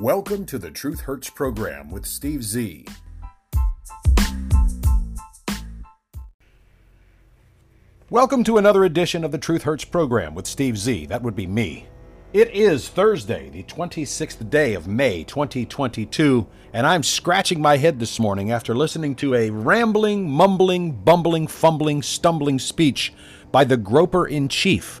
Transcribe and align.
Welcome 0.00 0.44
to 0.46 0.58
the 0.58 0.72
Truth 0.72 1.02
Hurts 1.02 1.30
program 1.30 1.88
with 1.88 2.04
Steve 2.04 2.42
Z. 2.42 2.84
Welcome 8.10 8.42
to 8.42 8.58
another 8.58 8.82
edition 8.82 9.22
of 9.22 9.30
the 9.30 9.38
Truth 9.38 9.62
Hurts 9.62 9.84
program 9.84 10.34
with 10.34 10.48
Steve 10.48 10.76
Z. 10.76 11.06
That 11.06 11.22
would 11.22 11.36
be 11.36 11.46
me. 11.46 11.86
It 12.32 12.50
is 12.50 12.88
Thursday, 12.88 13.50
the 13.50 13.62
26th 13.62 14.50
day 14.50 14.74
of 14.74 14.88
May 14.88 15.22
2022, 15.22 16.44
and 16.72 16.88
I'm 16.88 17.04
scratching 17.04 17.62
my 17.62 17.76
head 17.76 18.00
this 18.00 18.18
morning 18.18 18.50
after 18.50 18.74
listening 18.74 19.14
to 19.14 19.36
a 19.36 19.50
rambling, 19.50 20.28
mumbling, 20.28 20.90
bumbling, 20.90 21.46
fumbling, 21.46 22.02
stumbling 22.02 22.58
speech 22.58 23.12
by 23.52 23.62
the 23.62 23.76
groper 23.76 24.26
in 24.26 24.48
chief. 24.48 25.00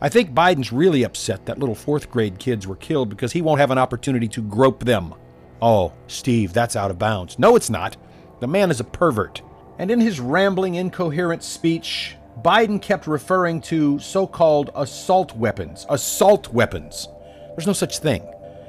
I 0.00 0.08
think 0.08 0.32
Biden's 0.32 0.72
really 0.72 1.02
upset 1.02 1.46
that 1.46 1.58
little 1.58 1.74
fourth 1.74 2.10
grade 2.10 2.38
kids 2.38 2.66
were 2.66 2.76
killed 2.76 3.08
because 3.08 3.32
he 3.32 3.42
won't 3.42 3.60
have 3.60 3.70
an 3.70 3.78
opportunity 3.78 4.28
to 4.28 4.42
grope 4.42 4.84
them. 4.84 5.14
Oh, 5.60 5.92
Steve, 6.06 6.52
that's 6.52 6.76
out 6.76 6.90
of 6.90 6.98
bounds. 6.98 7.38
No, 7.38 7.56
it's 7.56 7.70
not. 7.70 7.96
The 8.40 8.46
man 8.46 8.70
is 8.70 8.80
a 8.80 8.84
pervert. 8.84 9.42
And 9.78 9.90
in 9.90 10.00
his 10.00 10.20
rambling, 10.20 10.76
incoherent 10.76 11.42
speech, 11.42 12.16
Biden 12.42 12.80
kept 12.80 13.06
referring 13.08 13.60
to 13.62 13.98
so 13.98 14.26
called 14.26 14.70
assault 14.76 15.36
weapons. 15.36 15.84
Assault 15.88 16.52
weapons. 16.52 17.08
There's 17.56 17.66
no 17.66 17.72
such 17.72 17.98
thing. 17.98 18.22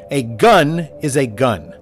A 0.10 0.24
gun 0.24 0.90
is 1.04 1.16
a 1.16 1.28
gun, 1.28 1.76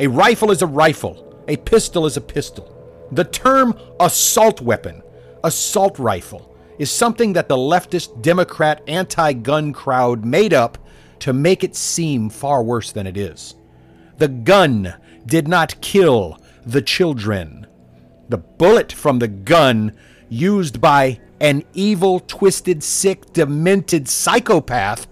a 0.00 0.08
rifle 0.08 0.50
is 0.50 0.62
a 0.62 0.66
rifle, 0.66 1.44
a 1.46 1.56
pistol 1.56 2.06
is 2.06 2.16
a 2.16 2.20
pistol. 2.20 2.74
The 3.12 3.22
term 3.22 3.78
assault 4.00 4.60
weapon, 4.60 5.02
assault 5.44 5.96
rifle, 6.00 6.47
is 6.78 6.90
something 6.90 7.32
that 7.32 7.48
the 7.48 7.56
leftist 7.56 8.22
Democrat 8.22 8.82
anti 8.86 9.32
gun 9.32 9.72
crowd 9.72 10.24
made 10.24 10.54
up 10.54 10.78
to 11.20 11.32
make 11.32 11.64
it 11.64 11.74
seem 11.74 12.30
far 12.30 12.62
worse 12.62 12.92
than 12.92 13.06
it 13.06 13.16
is. 13.16 13.54
The 14.18 14.28
gun 14.28 14.94
did 15.26 15.48
not 15.48 15.80
kill 15.80 16.40
the 16.64 16.82
children. 16.82 17.66
The 18.28 18.38
bullet 18.38 18.92
from 18.92 19.18
the 19.18 19.28
gun 19.28 19.96
used 20.28 20.80
by 20.80 21.20
an 21.40 21.64
evil, 21.72 22.20
twisted, 22.20 22.82
sick, 22.82 23.32
demented 23.32 24.08
psychopath 24.08 25.06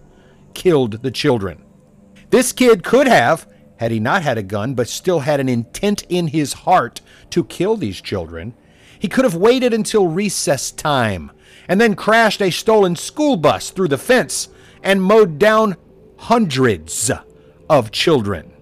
killed 0.55 1.03
the 1.03 1.11
children. 1.11 1.65
This 2.31 2.53
kid 2.53 2.83
could 2.83 3.07
have, 3.07 3.47
had 3.77 3.93
he 3.93 4.01
not 4.01 4.23
had 4.23 4.39
a 4.39 4.43
gun, 4.43 4.75
but 4.75 4.89
still 4.89 5.21
had 5.21 5.39
an 5.39 5.49
intent 5.49 6.03
in 6.09 6.29
his 6.29 6.53
heart 6.53 7.01
to 7.31 7.45
kill 7.45 7.77
these 7.77 8.01
children, 8.01 8.55
he 8.99 9.09
could 9.09 9.25
have 9.25 9.35
waited 9.35 9.73
until 9.73 10.09
recess 10.09 10.71
time 10.71 11.31
and 11.69 11.81
then 11.81 11.95
crashed 11.95 12.41
a 12.41 12.51
stolen 12.51 12.97
school 12.97 13.37
bus 13.37 13.71
through 13.71 13.89
the 13.89 13.99
fence 13.99 14.49
and 14.83 15.03
mowed 15.03 15.39
down 15.39 15.77
hundreds 16.19 17.11
of 17.69 17.91
children 17.91 18.53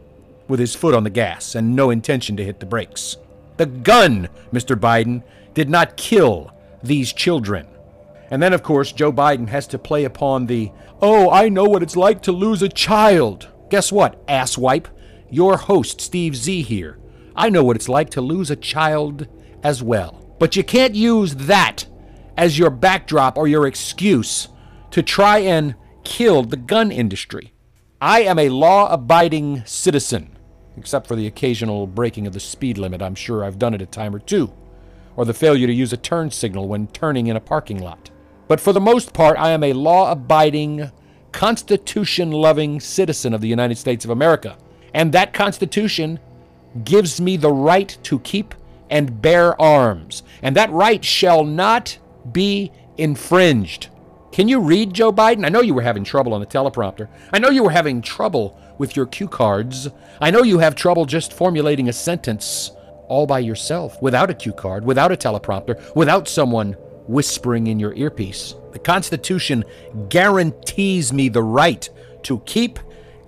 with 0.48 0.60
his 0.60 0.74
foot 0.74 0.94
on 0.94 1.04
the 1.04 1.10
gas 1.10 1.54
and 1.54 1.74
no 1.74 1.90
intention 1.90 2.36
to 2.36 2.44
hit 2.44 2.60
the 2.60 2.66
brakes. 2.66 3.16
The 3.56 3.66
gun, 3.66 4.28
Mr. 4.52 4.76
Biden, 4.76 5.22
did 5.54 5.70
not 5.70 5.96
kill 5.96 6.50
these 6.82 7.12
children. 7.12 7.66
And 8.30 8.42
then, 8.42 8.52
of 8.52 8.62
course, 8.62 8.92
Joe 8.92 9.12
Biden 9.12 9.48
has 9.48 9.66
to 9.68 9.78
play 9.78 10.04
upon 10.04 10.46
the, 10.46 10.72
oh, 11.00 11.30
I 11.30 11.48
know 11.48 11.64
what 11.64 11.82
it's 11.82 11.96
like 11.96 12.22
to 12.22 12.32
lose 12.32 12.62
a 12.62 12.68
child. 12.68 13.48
Guess 13.70 13.92
what, 13.92 14.26
asswipe? 14.26 14.86
Your 15.30 15.56
host, 15.56 16.00
Steve 16.00 16.34
Z, 16.36 16.62
here. 16.62 16.98
I 17.36 17.50
know 17.50 17.64
what 17.64 17.76
it's 17.76 17.88
like 17.88 18.10
to 18.10 18.20
lose 18.20 18.50
a 18.50 18.56
child 18.56 19.26
as 19.62 19.82
well. 19.82 20.34
But 20.38 20.56
you 20.56 20.64
can't 20.64 20.94
use 20.94 21.34
that 21.34 21.86
as 22.36 22.58
your 22.58 22.70
backdrop 22.70 23.36
or 23.36 23.46
your 23.46 23.66
excuse 23.66 24.48
to 24.90 25.02
try 25.02 25.38
and 25.38 25.74
kill 26.04 26.42
the 26.42 26.56
gun 26.56 26.90
industry. 26.92 27.52
I 28.00 28.22
am 28.22 28.38
a 28.38 28.48
law 28.48 28.92
abiding 28.92 29.64
citizen, 29.64 30.36
except 30.76 31.06
for 31.06 31.16
the 31.16 31.26
occasional 31.26 31.86
breaking 31.86 32.26
of 32.26 32.32
the 32.32 32.40
speed 32.40 32.78
limit. 32.78 33.02
I'm 33.02 33.14
sure 33.14 33.44
I've 33.44 33.58
done 33.58 33.74
it 33.74 33.82
a 33.82 33.86
time 33.86 34.14
or 34.14 34.18
two 34.18 34.52
or 35.16 35.24
the 35.24 35.34
failure 35.34 35.66
to 35.66 35.72
use 35.72 35.92
a 35.92 35.96
turn 35.96 36.30
signal 36.30 36.68
when 36.68 36.88
turning 36.88 37.26
in 37.26 37.36
a 37.36 37.40
parking 37.40 37.78
lot. 37.78 38.10
But 38.48 38.60
for 38.60 38.72
the 38.72 38.80
most 38.80 39.12
part, 39.12 39.38
I 39.38 39.50
am 39.50 39.62
a 39.62 39.72
law 39.72 40.10
abiding, 40.10 40.90
Constitution 41.32 42.30
loving 42.30 42.80
citizen 42.80 43.34
of 43.34 43.40
the 43.40 43.48
United 43.48 43.78
States 43.78 44.04
of 44.04 44.10
America. 44.10 44.56
And 44.92 45.12
that 45.12 45.32
Constitution 45.32 46.20
gives 46.84 47.20
me 47.20 47.36
the 47.36 47.52
right 47.52 47.96
to 48.04 48.18
keep 48.20 48.54
and 48.90 49.20
bear 49.22 49.60
arms. 49.60 50.22
And 50.42 50.54
that 50.56 50.70
right 50.70 51.04
shall 51.04 51.44
not 51.44 51.98
be 52.32 52.72
infringed. 52.96 53.88
Can 54.32 54.48
you 54.48 54.60
read, 54.60 54.92
Joe 54.92 55.12
Biden? 55.12 55.46
I 55.46 55.48
know 55.48 55.60
you 55.60 55.74
were 55.74 55.82
having 55.82 56.02
trouble 56.02 56.34
on 56.34 56.40
the 56.40 56.46
teleprompter. 56.46 57.08
I 57.32 57.38
know 57.38 57.50
you 57.50 57.62
were 57.62 57.70
having 57.70 58.02
trouble 58.02 58.58
with 58.78 58.96
your 58.96 59.06
cue 59.06 59.28
cards. 59.28 59.88
I 60.20 60.30
know 60.30 60.42
you 60.42 60.58
have 60.58 60.74
trouble 60.74 61.06
just 61.06 61.32
formulating 61.32 61.88
a 61.88 61.92
sentence 61.92 62.72
all 63.06 63.26
by 63.26 63.38
yourself, 63.38 64.00
without 64.02 64.30
a 64.30 64.34
cue 64.34 64.52
card, 64.52 64.84
without 64.84 65.12
a 65.12 65.16
teleprompter, 65.16 65.94
without 65.94 66.26
someone 66.26 66.72
whispering 67.06 67.66
in 67.66 67.78
your 67.78 67.94
earpiece. 67.94 68.54
The 68.72 68.78
Constitution 68.78 69.64
guarantees 70.08 71.12
me 71.12 71.28
the 71.28 71.42
right 71.42 71.88
to 72.24 72.40
keep 72.40 72.78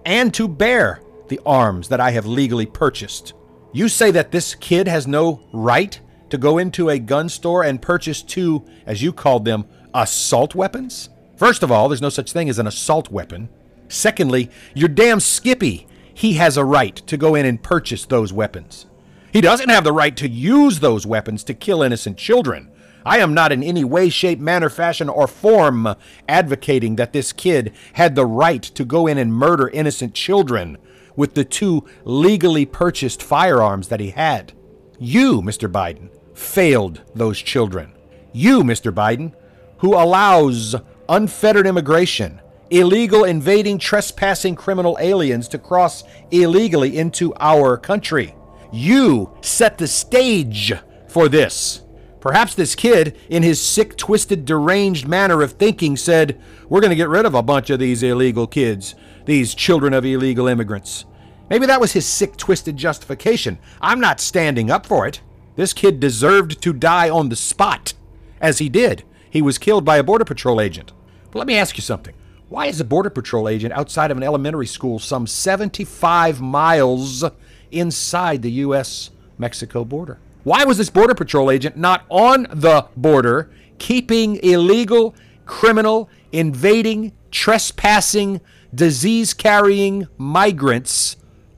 and 0.05 0.33
to 0.34 0.49
bear 0.49 1.01
the 1.28 1.41
arms 1.45 1.89
that 1.89 2.01
I 2.01 2.11
have 2.13 2.27
legally 2.27 2.67
purchased. 2.67 3.34
You 3.73 3.89
say 3.89 4.11
that 4.13 4.33
this 4.33 4.55
kid 4.55 4.89
has 4.89 5.07
no 5.07 5.43
right 5.53 6.01
to 6.31 6.39
go 6.39 6.59
into 6.59 6.89
a 6.89 6.99
gun 6.99 7.29
store 7.29 7.63
and 7.63 7.83
purchase 7.83 8.23
two, 8.23 8.65
as 8.85 9.03
you 9.03 9.13
called 9.13 9.45
them, 9.45 9.67
assault 9.95 10.55
weapons? 10.55 11.09
First 11.37 11.63
of 11.63 11.71
all, 11.71 11.89
there's 11.89 12.03
no 12.03 12.09
such 12.09 12.33
thing 12.33 12.49
as 12.49 12.59
an 12.59 12.67
assault 12.67 13.11
weapon. 13.11 13.49
Secondly, 13.89 14.51
you're 14.75 14.89
damn 14.89 15.21
skippy. 15.21 15.87
He 16.13 16.35
has 16.35 16.57
a 16.57 16.65
right 16.65 16.97
to 16.97 17.17
go 17.17 17.35
in 17.35 17.45
and 17.45 17.63
purchase 17.63 18.07
those 18.07 18.33
weapons. 18.33 18.87
He 19.33 19.41
doesn't 19.41 19.69
have 19.69 19.85
the 19.85 19.93
right 19.93 20.17
to 20.17 20.29
use 20.29 20.81
those 20.81 21.07
weapons 21.07 21.45
to 21.45 21.55
kill 21.55 21.83
innocent 21.83 22.17
children. 22.17 22.71
I 23.05 23.19
am 23.19 23.35
not 23.35 23.53
in 23.53 23.63
any 23.63 23.85
way, 23.85 24.09
shape, 24.09 24.41
manner, 24.41 24.71
fashion, 24.71 25.09
or 25.09 25.29
form 25.29 25.95
advocating 26.29 26.97
that 26.97 27.13
this 27.13 27.33
kid 27.33 27.73
had 27.93 28.15
the 28.15 28.27
right 28.27 28.63
to 28.63 28.85
go 28.85 29.07
in 29.07 29.19
and 29.19 29.33
murder 29.33 29.69
innocent 29.69 30.15
children 30.15 30.79
with 31.15 31.35
the 31.35 31.45
two 31.45 31.87
legally 32.05 32.67
purchased 32.67 33.23
firearms 33.23 33.89
that 33.89 34.01
he 34.01 34.11
had. 34.11 34.53
You, 34.99 35.43
Mr. 35.43 35.71
Biden, 35.71 36.09
failed 36.34 37.03
those 37.15 37.39
children. 37.39 37.93
You, 38.33 38.62
Mr. 38.62 38.93
Biden, 38.93 39.34
who 39.79 39.95
allows 39.95 40.75
unfettered 41.09 41.67
immigration, 41.67 42.41
illegal 42.71 43.25
invading, 43.25 43.79
trespassing 43.79 44.55
criminal 44.55 44.97
aliens 45.01 45.49
to 45.49 45.59
cross 45.59 46.05
illegally 46.31 46.97
into 46.97 47.34
our 47.39 47.77
country. 47.77 48.34
You 48.73 49.37
set 49.43 49.79
the 49.79 49.87
stage 49.87 50.73
for 51.09 51.28
this. 51.28 51.83
Perhaps 52.21 52.55
this 52.57 52.75
kid, 52.75 53.17
in 53.28 53.43
his 53.43 53.65
sick, 53.65 53.97
twisted, 53.97 54.45
deranged 54.45 55.07
manner 55.07 55.43
of 55.43 55.53
thinking, 55.53 55.97
said, 55.97 56.41
We're 56.69 56.81
going 56.81 56.91
to 56.91 56.97
get 56.97 57.09
rid 57.09 57.25
of 57.25 57.34
a 57.34 57.43
bunch 57.43 57.71
of 57.71 57.78
these 57.78 58.03
illegal 58.03 58.47
kids, 58.47 58.95
these 59.27 59.55
children 59.55 59.95
of 59.95 60.05
illegal 60.05 60.49
immigrants. 60.49 61.05
Maybe 61.49 61.67
that 61.67 61.81
was 61.81 61.93
his 61.93 62.07
sick, 62.07 62.37
twisted 62.37 62.77
justification. 62.77 63.59
I'm 63.81 64.01
not 64.01 64.21
standing 64.21 64.71
up 64.71 64.87
for 64.87 65.07
it. 65.07 65.21
This 65.55 65.73
kid 65.73 66.01
deserved 66.01 66.61
to 66.62 66.73
die 66.73 67.09
on 67.09 67.29
the 67.29 67.37
spot, 67.37 67.95
as 68.41 68.59
he 68.59 68.69
did. 68.69 69.05
He 69.31 69.43
was 69.43 69.59
killed 69.59 69.84
by 69.84 69.97
a 69.97 70.03
Border 70.03 70.25
Patrol 70.25 70.61
agent. 70.61 70.93
But 71.31 71.39
let 71.39 71.47
me 71.47 71.57
ask 71.57 71.77
you 71.77 71.83
something. 71.83 72.15
Why 72.49 72.67
is 72.67 72.81
a 72.81 72.84
Border 72.84 73.11
Patrol 73.11 73.49
agent 73.49 73.73
outside 73.75 74.11
of 74.11 74.17
an 74.17 74.23
elementary 74.23 74.67
school 74.67 74.99
some 74.99 75.27
75 75.27 76.41
miles 76.41 77.25
inside 77.71 78.43
the 78.43 78.51
U.S. 78.53 79.11
Mexico 79.39 79.84
border. 79.84 80.19
Why 80.45 80.65
was 80.65 80.78
this 80.78 80.91
Border 80.91 81.15
Patrol 81.15 81.51
agent 81.51 81.77
not 81.77 82.05
on 82.09 82.47
the 82.51 82.87
border 82.97 83.51
keeping 83.78 84.37
illegal, 84.37 85.15
criminal, 85.45 86.09
invading, 86.33 87.13
trespassing, 87.31 88.41
disease 88.75 89.34
carrying 89.34 90.07
migrants 90.16 91.16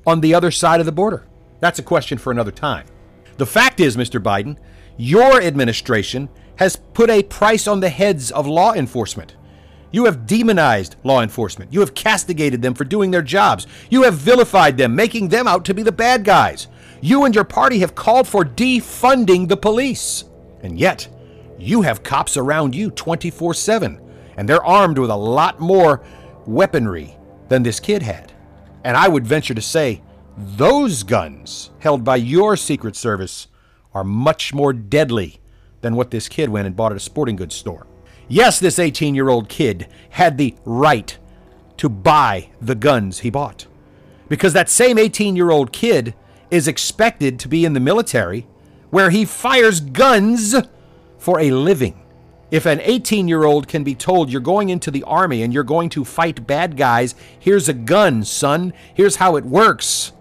on 0.09 0.21
the 0.21 0.35
other 0.35 0.51
side 0.51 0.81
of 0.81 0.87
the 0.87 0.93
border? 0.93 1.27
That's 1.61 1.79
a 1.79 1.83
question 1.83 2.19
for 2.19 2.31
another 2.31 2.51
time. 2.51 2.87
The 3.37 3.47
fact 3.47 3.79
is, 3.79 3.97
Mr. 3.97 4.21
Biden, 4.21 4.59
your 4.97 5.41
administration 5.41 6.29
has 6.57 6.77
put 6.77 7.11
a 7.11 7.23
price 7.23 7.69
on 7.69 7.81
the 7.81 7.89
heads 7.89 8.33
of 8.33 8.47
law 8.47 8.73
enforcement. 8.73 9.37
You 9.91 10.07
have 10.07 10.27
demonized 10.27 10.97
law 11.05 11.23
enforcement. 11.23 11.73
You 11.73 11.81
have 11.81 11.95
castigated 11.95 12.63
them 12.63 12.75
for 12.75 12.85
doing 12.85 13.11
their 13.11 13.23
jobs. 13.23 13.67
You 13.91 14.03
have 14.03 14.15
vilified 14.15 14.77
them, 14.77 14.95
making 14.95 15.29
them 15.29 15.47
out 15.47 15.65
to 15.67 15.75
be 15.75 15.83
the 15.83 15.93
bad 15.93 16.25
guys. 16.25 16.69
You 17.01 17.25
and 17.25 17.35
your 17.35 17.45
party 17.45 17.79
have 17.79 17.95
called 17.95 18.27
for 18.27 18.45
defunding 18.45 19.49
the 19.49 19.57
police. 19.57 20.25
And 20.63 20.79
yet, 20.79 21.09
you 21.59 21.83
have 21.83 22.03
cops 22.03 22.37
around 22.37 22.75
you 22.75 22.91
24 22.91 23.55
7, 23.55 24.01
and 24.37 24.49
they're 24.49 24.65
armed 24.65 24.99
with 24.99 25.11
a 25.11 25.17
lot 25.17 25.61
more 25.61 26.03
weaponry 26.47 27.17
than 27.49 27.63
this 27.63 27.81
kid 27.81 28.03
had. 28.03 28.33
And 28.85 28.97
I 28.97 29.09
would 29.09 29.27
venture 29.27 29.55
to 29.55 29.63
say 29.63 30.03
those 30.37 31.03
guns 31.03 31.71
held 31.81 32.05
by 32.05 32.17
your 32.17 32.57
Secret 32.57 32.97
Service 32.97 33.49
are 33.93 34.05
much 34.05 34.55
more 34.55 34.73
deadly 34.73 35.41
than 35.81 35.97
what 35.97 36.11
this 36.11 36.29
kid 36.29 36.49
went 36.49 36.67
and 36.67 36.77
bought 36.77 36.93
at 36.93 36.97
a 36.97 37.01
sporting 37.01 37.37
goods 37.37 37.55
store. 37.55 37.87
Yes, 38.29 38.61
this 38.61 38.79
18 38.79 39.15
year 39.15 39.29
old 39.29 39.49
kid 39.49 39.89
had 40.11 40.39
the 40.39 40.55
right 40.65 41.17
to 41.79 41.89
buy 41.89 42.51
the 42.61 42.75
guns 42.75 43.21
he 43.21 43.31
bought. 43.31 43.67
Because 44.29 44.53
that 44.53 44.69
same 44.69 44.99
18 44.99 45.35
year 45.37 45.51
old 45.51 45.73
kid 45.73 46.15
is 46.51 46.69
expected 46.69 47.39
to 47.41 47.49
be 47.49 47.65
in 47.65 47.73
the 47.73 47.81
military 47.81 48.47
where 48.91 49.11
he 49.11 49.25
fires 49.25 49.81
guns 49.81 50.55
for 51.19 51.41
a 51.41 51.51
living. 51.51 52.01
If 52.51 52.65
an 52.65 52.81
18 52.81 53.29
year 53.29 53.45
old 53.45 53.69
can 53.69 53.85
be 53.85 53.95
told 53.95 54.31
you're 54.31 54.41
going 54.41 54.71
into 54.71 54.91
the 54.91 55.05
army 55.05 55.43
and 55.43 55.53
you're 55.53 55.65
going 55.65 55.91
to 55.91 56.05
fight 56.05 56.47
bad 56.47 56.77
guys, 56.77 57.15
here's 57.39 57.69
a 57.69 57.75
gun, 57.75 58.25
son, 58.25 58.73
here's 58.95 59.17
how 59.17 59.37
it 59.37 59.45
works, 59.45 60.13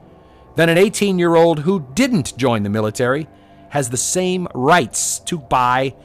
then 0.58 0.68
an 0.68 0.78
18 0.78 1.18
year 1.18 1.36
old 1.36 1.60
who 1.60 1.88
didn't 1.94 2.38
join 2.38 2.64
the 2.64 2.70
military 2.70 3.28
has 3.70 3.90
the 3.90 3.98
same 3.98 4.48
rights 4.54 5.20
to 5.20 5.38
buy 5.38 5.96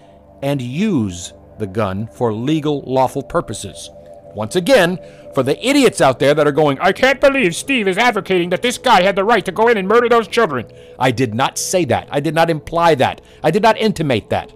and 0.43 0.63
use 0.63 1.33
the 1.59 1.67
gun 1.67 2.07
for 2.09 2.33
legal, 2.33 2.83
lawful 2.83 3.23
purposes. 3.23 3.91
Once 4.35 4.57
again, 4.57 4.99
for 5.35 5.43
the 5.43 5.67
idiots 5.67 6.01
out 6.01 6.19
there 6.19 6.35
that 6.35 6.47
are 6.47 6.53
going, 6.53 6.79
I 6.81 6.93
can't 6.93 7.21
believe 7.21 7.55
Steve 7.55 7.89
is 7.89 7.99
advocating 7.99 8.51
that 8.51 8.63
this 8.63 8.79
guy 8.79 9.03
had 9.03 9.17
the 9.17 9.25
right 9.25 9.45
to 9.45 9.53
go 9.53 9.69
in 9.69 9.77
and 9.77 9.89
murder 9.89 10.09
those 10.09 10.29
children. 10.29 10.67
I 10.99 11.11
did 11.11 11.35
not 11.35 11.59
say 11.59 11.85
that. 11.87 12.09
I 12.11 12.21
did 12.21 12.35
not 12.35 12.49
imply 12.49 12.95
that. 12.97 13.21
I 13.43 13.51
did 13.51 13.63
not 13.63 13.77
intimate 13.77 14.31
that. 14.31 14.53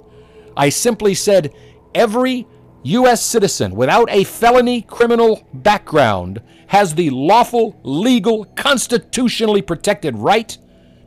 I 0.56 0.68
simply 0.68 1.14
said 1.14 1.52
every 1.94 2.46
U.S. 2.84 3.24
citizen 3.24 3.74
without 3.74 4.08
a 4.10 4.24
felony 4.24 4.82
criminal 4.82 5.46
background 5.52 6.40
has 6.68 6.94
the 6.94 7.10
lawful, 7.10 7.78
legal, 7.82 8.44
constitutionally 8.44 9.62
protected 9.62 10.16
right 10.16 10.56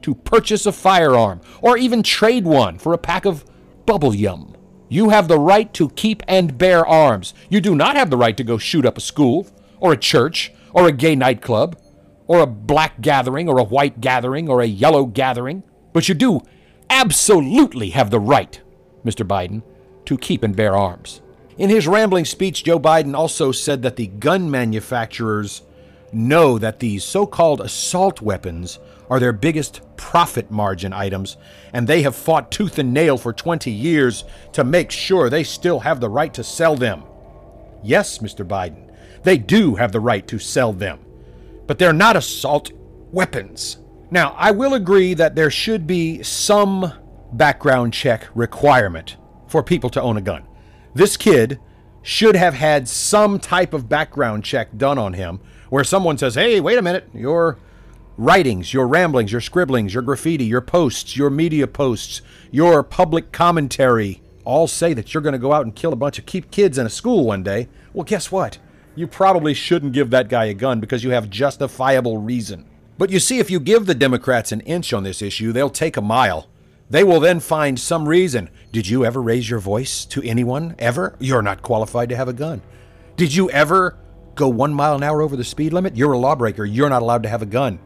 to 0.02 0.16
purchase 0.16 0.66
a 0.66 0.72
firearm 0.72 1.42
or 1.62 1.78
even 1.78 2.04
trade 2.04 2.46
one 2.46 2.78
for 2.78 2.94
a 2.94 2.98
pack 2.98 3.26
of 3.26 3.46
bubble 3.86 4.14
yum. 4.14 4.56
You 4.90 5.10
have 5.10 5.28
the 5.28 5.40
right 5.40 5.72
to 5.76 5.90
keep 5.92 6.24
and 6.28 6.58
bear 6.58 6.86
arms. 6.86 7.34
You 7.50 7.62
do 7.62 7.76
not 7.76 7.96
have 7.96 8.10
the 8.10 8.18
right 8.18 8.36
to 8.38 8.44
go 8.44 8.58
shoot 8.58 8.86
up 8.86 8.98
a 8.98 9.02
school, 9.02 9.48
or 9.80 9.94
a 9.94 9.98
church, 9.98 10.52
or 10.74 10.88
a 10.88 10.92
gay 10.92 11.16
nightclub, 11.16 11.80
or 12.28 12.42
a 12.42 12.48
black 12.48 13.00
gathering, 13.00 13.48
or 13.48 13.60
a 13.60 13.64
white 13.64 14.02
gathering, 14.02 14.50
or 14.50 14.62
a 14.62 14.66
yellow 14.66 15.06
gathering. 15.06 15.64
But 15.94 16.10
you 16.10 16.16
do 16.16 16.42
absolutely 16.90 17.92
have 17.92 18.10
the 18.10 18.20
right, 18.20 18.60
Mr. 19.06 19.26
Biden, 19.26 19.62
to 20.06 20.18
keep 20.18 20.44
and 20.44 20.56
bear 20.56 20.76
arms. 20.76 21.22
In 21.58 21.70
his 21.70 21.88
rambling 21.88 22.26
speech, 22.26 22.64
Joe 22.64 22.80
Biden 22.80 23.16
also 23.16 23.52
said 23.52 23.82
that 23.82 23.96
the 23.98 24.08
gun 24.08 24.50
manufacturers 24.50 25.62
know 26.12 26.58
that 26.58 26.80
these 26.80 27.04
so 27.04 27.26
called 27.26 27.62
assault 27.62 28.22
weapons 28.22 28.80
are 29.10 29.20
their 29.20 29.34
biggest 29.34 29.82
profit 29.98 30.50
margin 30.50 30.94
items, 30.94 31.38
and 31.74 31.88
they 31.88 32.02
have 32.04 32.16
fought 32.16 32.52
tooth 32.52 32.80
and 32.80 32.94
nail 32.94 33.18
for 33.18 33.34
20 33.34 33.70
years 33.72 34.24
to 34.54 34.64
make 34.64 34.92
sure 34.92 35.30
they 35.30 35.44
still 35.44 35.80
have 35.82 36.00
the 36.00 36.10
right 36.10 36.34
to 36.34 36.44
sell 36.44 36.76
them. 36.76 37.04
Yes, 37.84 38.20
Mr. 38.20 38.48
Biden, 38.48 38.90
they 39.24 39.38
do 39.38 39.76
have 39.76 39.92
the 39.92 40.00
right 40.00 40.26
to 40.28 40.40
sell 40.40 40.74
them, 40.74 41.00
but 41.68 41.78
they're 41.78 41.94
not 41.94 42.16
assault 42.16 42.72
weapons. 43.12 43.78
Now, 44.12 44.34
I 44.38 44.52
will 44.52 44.74
agree 44.74 45.14
that 45.16 45.36
there 45.36 45.52
should 45.52 45.86
be 45.86 46.24
some 46.24 46.94
background 47.34 47.94
check 47.94 48.28
requirement 48.34 49.18
for 49.48 49.64
people 49.64 49.90
to 49.92 50.02
own 50.02 50.18
a 50.18 50.22
gun. 50.22 50.44
This 50.94 51.18
kid 51.18 51.60
should 52.02 52.36
have 52.36 52.54
had 52.54 52.88
some 52.88 53.40
type 53.40 53.74
of 53.74 53.90
background 53.90 54.44
check 54.44 54.78
done 54.78 54.98
on 54.98 55.14
him 55.14 55.40
where 55.70 55.84
someone 55.84 56.18
says, 56.18 56.36
hey, 56.36 56.60
wait 56.60 56.78
a 56.78 56.82
minute, 56.82 57.10
you're 57.14 57.58
writings, 58.18 58.74
your 58.74 58.88
ramblings, 58.88 59.32
your 59.32 59.42
scribblings, 59.42 59.94
your 59.94 60.04
graffiti, 60.04 60.46
your 60.46 60.62
posts, 60.62 61.16
your 61.16 61.30
media 61.30 61.68
posts, 61.68 62.22
your 62.52 62.84
public 62.84 63.32
commentary 63.32 64.22
all 64.44 64.68
say 64.68 64.94
that 64.94 65.14
you're 65.14 65.22
going 65.22 65.34
to 65.34 65.40
go 65.40 65.54
out 65.54 65.64
and 65.64 65.76
kill 65.76 65.94
a 65.94 65.98
bunch 65.98 66.18
of 66.18 66.26
keep 66.26 66.50
kids 66.52 66.78
in 66.78 66.86
a 66.86 66.90
school 66.90 67.26
one 67.26 67.44
day. 67.44 67.68
Well, 67.94 68.04
guess 68.04 68.32
what? 68.32 68.58
You 68.96 69.08
probably 69.08 69.54
shouldn't 69.54 69.94
give 69.94 70.10
that 70.10 70.28
guy 70.28 70.46
a 70.46 70.54
gun 70.54 70.80
because 70.80 71.04
you 71.04 71.12
have 71.12 71.30
justifiable 71.30 72.18
reason. 72.18 72.66
But 72.98 73.12
you 73.12 73.20
see, 73.20 73.40
if 73.40 73.50
you 73.50 73.60
give 73.60 73.86
the 73.86 73.96
Democrats 73.96 74.52
an 74.52 74.62
inch 74.62 74.92
on 74.92 75.04
this 75.04 75.22
issue, 75.22 75.52
they'll 75.52 75.70
take 75.70 75.96
a 75.96 76.02
mile. 76.02 76.50
They 76.90 77.04
will 77.04 77.20
then 77.20 77.40
find 77.40 77.80
some 77.80 78.10
reason. 78.10 78.50
Did 78.72 78.88
you 78.88 79.06
ever 79.06 79.22
raise 79.22 79.48
your 79.48 79.60
voice 79.60 80.06
to 80.06 80.24
anyone? 80.24 80.76
Ever? 80.80 81.16
You're 81.20 81.44
not 81.44 81.62
qualified 81.62 82.10
to 82.10 82.16
have 82.16 82.28
a 82.28 82.34
gun. 82.34 82.64
Did 83.16 83.34
you 83.34 83.50
ever 83.52 83.96
go 84.34 84.48
one 84.48 84.74
mile 84.74 84.96
an 84.96 85.04
hour 85.04 85.22
over 85.22 85.36
the 85.36 85.44
speed 85.44 85.72
limit? 85.72 85.96
You're 85.96 86.14
a 86.14 86.18
lawbreaker. 86.18 86.66
You're 86.66 86.90
not 86.90 87.04
allowed 87.04 87.24
to 87.24 87.30
have 87.30 87.44
a 87.44 87.46
gun. 87.46 87.80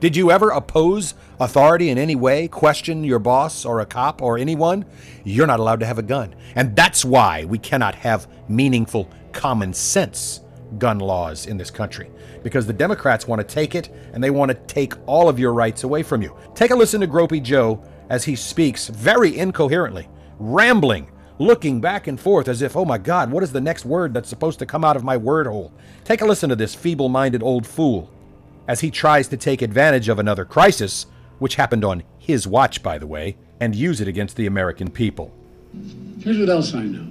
Did 0.00 0.16
you 0.16 0.30
ever 0.30 0.50
oppose 0.50 1.14
authority 1.38 1.90
in 1.90 1.98
any 1.98 2.16
way, 2.16 2.48
question 2.48 3.04
your 3.04 3.18
boss 3.18 3.64
or 3.64 3.80
a 3.80 3.86
cop 3.86 4.22
or 4.22 4.38
anyone? 4.38 4.84
You're 5.24 5.46
not 5.46 5.60
allowed 5.60 5.80
to 5.80 5.86
have 5.86 5.98
a 5.98 6.02
gun. 6.02 6.34
And 6.56 6.74
that's 6.74 7.04
why 7.04 7.44
we 7.44 7.58
cannot 7.58 7.94
have 7.94 8.26
meaningful 8.48 9.08
common 9.32 9.72
sense 9.74 10.40
gun 10.78 10.98
laws 10.98 11.46
in 11.46 11.56
this 11.56 11.70
country. 11.70 12.10
Because 12.42 12.66
the 12.66 12.72
Democrats 12.72 13.28
want 13.28 13.46
to 13.46 13.54
take 13.54 13.74
it 13.74 13.90
and 14.12 14.24
they 14.24 14.30
want 14.30 14.50
to 14.50 14.56
take 14.72 14.94
all 15.06 15.28
of 15.28 15.38
your 15.38 15.52
rights 15.52 15.84
away 15.84 16.02
from 16.02 16.22
you. 16.22 16.34
Take 16.54 16.70
a 16.70 16.74
listen 16.74 17.00
to 17.02 17.06
Gropey 17.06 17.42
Joe 17.42 17.84
as 18.10 18.24
he 18.24 18.36
speaks 18.36 18.88
very 18.88 19.38
incoherently, 19.38 20.08
rambling, 20.38 21.10
looking 21.38 21.80
back 21.80 22.06
and 22.08 22.20
forth 22.20 22.48
as 22.48 22.60
if, 22.60 22.76
oh 22.76 22.84
my 22.84 22.98
God, 22.98 23.30
what 23.30 23.42
is 23.42 23.52
the 23.52 23.60
next 23.60 23.86
word 23.86 24.12
that's 24.12 24.28
supposed 24.28 24.58
to 24.58 24.66
come 24.66 24.84
out 24.84 24.96
of 24.96 25.04
my 25.04 25.16
word 25.16 25.46
hole? 25.46 25.72
Take 26.04 26.20
a 26.20 26.26
listen 26.26 26.50
to 26.50 26.56
this 26.56 26.74
feeble 26.74 27.08
minded 27.08 27.42
old 27.42 27.66
fool 27.66 28.10
as 28.68 28.80
he 28.80 28.90
tries 28.90 29.28
to 29.28 29.36
take 29.36 29.62
advantage 29.62 30.08
of 30.08 30.18
another 30.18 30.44
crisis, 30.44 31.06
which 31.38 31.54
happened 31.54 31.84
on 31.84 32.02
his 32.18 32.46
watch, 32.46 32.82
by 32.82 32.98
the 32.98 33.06
way, 33.06 33.36
and 33.60 33.74
use 33.74 34.00
it 34.00 34.08
against 34.08 34.36
the 34.36 34.46
American 34.46 34.90
people. 34.90 35.32
Here's 36.20 36.38
what 36.38 36.50
else 36.50 36.74
I 36.74 36.82
know 36.82 37.06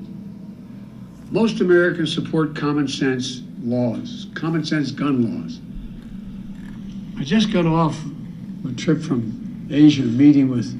most 1.31 1.61
Americans 1.61 2.13
support 2.13 2.55
common 2.55 2.87
sense 2.87 3.43
laws, 3.61 4.27
common 4.33 4.65
sense 4.65 4.91
gun 4.91 5.43
laws. 5.43 5.59
I 7.19 7.23
just 7.23 7.53
got 7.53 7.65
off 7.65 7.99
a 8.67 8.71
trip 8.73 9.01
from 9.01 9.67
Asia 9.69 10.03
meeting 10.03 10.49
with 10.49 10.75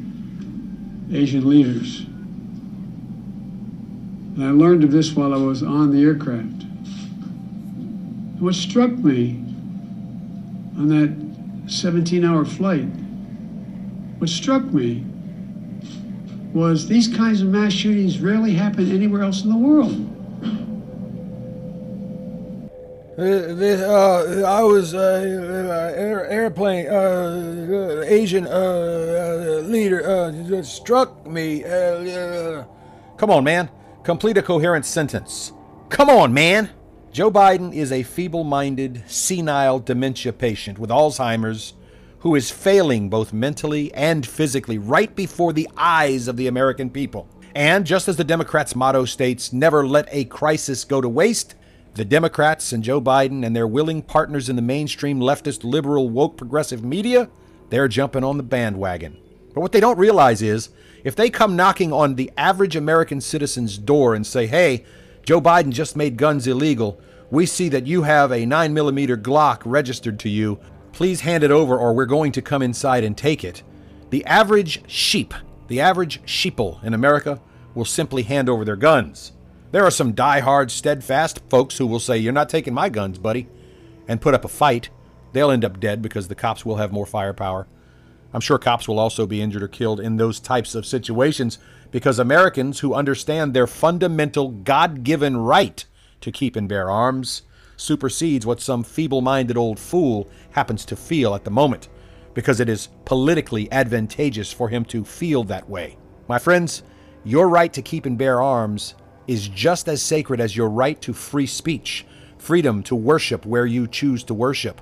Asian 1.12 1.50
leaders. 1.50 2.02
And 4.36 4.44
I 4.44 4.52
learned 4.52 4.84
of 4.84 4.92
this 4.92 5.14
while 5.14 5.34
I 5.34 5.38
was 5.38 5.64
on 5.64 5.92
the 5.92 6.04
aircraft. 6.04 6.64
And 6.64 8.40
what 8.40 8.56
struck 8.56 8.92
me 8.92 9.32
on 10.78 10.88
that 10.90 11.70
17 11.72 12.24
hour 12.24 12.46
flight, 12.46 12.88
what 14.20 14.30
struck 14.30 14.64
me 14.66 15.04
was 16.54 16.88
these 16.88 17.08
kinds 17.08 17.42
of 17.42 17.50
mass 17.50 17.74
shootings 17.74 18.20
rarely 18.20 18.54
happen 18.54 18.92
anywhere 18.92 19.24
else 19.24 19.44
in 19.44 19.50
the 19.50 19.58
world. 19.58 20.19
This, 23.20 23.82
uh, 23.82 24.44
I 24.48 24.64
was 24.64 24.94
uh, 24.94 25.94
air, 25.96 26.26
airplane 26.30 26.88
uh, 26.88 28.04
Asian 28.06 28.48
uh, 28.48 28.50
uh, 28.50 29.62
leader 29.68 30.64
struck 30.64 31.26
me. 31.28 31.62
Come 33.18 33.30
on, 33.30 33.44
man. 33.44 33.70
Complete 34.04 34.38
a 34.38 34.42
coherent 34.42 34.86
sentence. 34.86 35.52
Come 35.90 36.10
on, 36.10 36.34
man. 36.34 36.70
Joe 37.12 37.32
Biden 37.32 37.74
is 37.74 37.92
a 37.92 38.04
feeble 38.04 38.44
minded, 38.44 39.04
senile 39.08 39.80
dementia 39.80 40.32
patient 40.32 40.78
with 40.78 40.90
Alzheimer's 40.90 41.74
who 42.20 42.36
is 42.36 42.52
failing 42.52 43.10
both 43.10 43.34
mentally 43.34 43.94
and 43.94 44.26
physically 44.26 44.78
right 44.78 45.16
before 45.16 45.54
the 45.54 45.70
eyes 45.78 46.28
of 46.28 46.38
the 46.38 46.48
American 46.48 46.90
people. 46.90 47.28
And 47.56 47.86
just 47.86 48.08
as 48.08 48.18
the 48.18 48.24
Democrats' 48.24 48.76
motto 48.76 49.06
states, 49.06 49.52
never 49.54 49.88
let 49.88 50.08
a 50.12 50.26
crisis 50.26 50.84
go 50.84 51.02
to 51.02 51.10
waste, 51.10 51.56
the 51.96 52.06
Democrats 52.06 52.72
and 52.72 52.84
Joe 52.84 53.02
Biden 53.02 53.46
and 53.46 53.56
their 53.56 53.68
willing 53.68 54.02
partners 54.02 54.50
in 54.50 54.56
the 54.56 54.62
mainstream 54.62 55.20
leftist, 55.20 55.64
liberal, 55.64 56.10
woke, 56.10 56.38
progressive 56.38 56.84
media, 56.84 57.30
they're 57.70 57.88
jumping 57.88 58.24
on 58.24 58.38
the 58.38 58.44
bandwagon. 58.44 59.18
But 59.54 59.62
what 59.62 59.72
they 59.72 59.80
don't 59.80 59.98
realize 59.98 60.42
is 60.42 60.70
if 61.04 61.16
they 61.16 61.30
come 61.30 61.56
knocking 61.56 61.92
on 61.92 62.16
the 62.16 62.32
average 62.38 62.76
American 62.76 63.22
citizen's 63.22 63.78
door 63.78 64.16
and 64.16 64.26
say, 64.26 64.48
hey, 64.48 64.86
Joe 65.24 65.42
Biden 65.42 65.72
just 65.72 65.96
made 65.96 66.18
guns 66.18 66.48
illegal. 66.48 67.00
We 67.32 67.46
see 67.46 67.70
that 67.70 67.88
you 67.88 68.04
have 68.04 68.32
a 68.32 68.46
9mm 68.46 69.22
Glock 69.22 69.62
registered 69.66 70.20
to 70.20 70.30
you. 70.30 70.60
Please 70.92 71.22
hand 71.22 71.44
it 71.44 71.52
over 71.52 71.78
or 71.78 71.94
we're 71.94 72.06
going 72.06 72.32
to 72.34 72.42
come 72.42 72.62
inside 72.62 73.04
and 73.04 73.18
take 73.18 73.44
it. 73.44 73.64
The 74.10 74.26
average 74.26 74.90
sheep, 74.90 75.34
the 75.68 75.82
average 75.82 76.22
sheeple 76.24 76.84
in 76.84 76.94
America 76.94 77.42
will 77.76 77.86
simply 77.86 78.24
hand 78.24 78.50
over 78.50 78.66
their 78.66 78.76
guns. 78.76 79.34
There 79.72 79.86
are 79.86 79.92
some 79.92 80.14
die-hard, 80.14 80.72
steadfast 80.72 81.42
folks 81.48 81.78
who 81.78 81.86
will 81.86 82.00
say, 82.00 82.18
You're 82.18 82.34
not 82.34 82.50
taking 82.50 82.74
my 82.74 82.90
guns, 82.90 83.20
buddy, 83.20 83.48
and 84.08 84.20
put 84.20 84.34
up 84.34 84.44
a 84.44 84.48
fight. 84.48 84.90
They'll 85.32 85.52
end 85.52 85.64
up 85.64 85.80
dead 85.80 86.02
because 86.02 86.28
the 86.28 86.34
cops 86.34 86.66
will 86.66 86.78
have 86.78 86.92
more 86.92 87.06
firepower. 87.06 87.68
I'm 88.34 88.42
sure 88.42 88.58
cops 88.58 88.88
will 88.88 88.98
also 88.98 89.28
be 89.28 89.42
injured 89.42 89.62
or 89.62 89.68
killed 89.68 90.00
in 90.00 90.18
those 90.18 90.40
types 90.40 90.74
of 90.74 90.88
situations 90.88 91.60
because 91.92 92.18
Americans 92.18 92.80
who 92.80 92.96
understand 92.96 93.54
their 93.54 93.68
fundamental 93.68 94.50
God 94.50 95.04
given 95.04 95.38
right 95.38 95.86
to 96.22 96.32
keep 96.32 96.56
and 96.56 96.68
bear 96.68 96.90
arms 96.90 97.44
supersedes 97.78 98.46
what 98.46 98.62
some 98.62 98.84
feeble 98.84 99.22
minded 99.22 99.56
old 99.56 99.80
fool 99.80 100.30
happens 100.52 100.84
to 100.86 100.96
feel 100.96 101.36
at 101.36 101.44
the 101.44 101.52
moment, 101.52 101.90
because 102.34 102.60
it 102.60 102.70
is 102.70 102.90
politically 103.06 103.72
advantageous 103.72 104.52
for 104.52 104.68
him 104.68 104.84
to 104.86 105.06
feel 105.06 105.44
that 105.44 105.70
way. 105.70 105.96
My 106.28 106.40
friends, 106.40 106.84
your 107.24 107.50
right 107.50 107.72
to 107.74 107.82
keep 107.82 108.06
and 108.06 108.18
bear 108.18 108.42
arms 108.42 108.96
is 109.30 109.48
just 109.48 109.88
as 109.88 110.02
sacred 110.02 110.42
as 110.42 110.58
your 110.58 110.70
right 110.70 111.00
to 111.02 111.14
free 111.14 111.46
speech, 111.46 112.04
freedom 112.40 112.82
to 112.82 112.96
worship 112.96 113.46
where 113.46 113.68
you 113.68 113.86
choose 113.86 114.24
to 114.24 114.34
worship. 114.34 114.82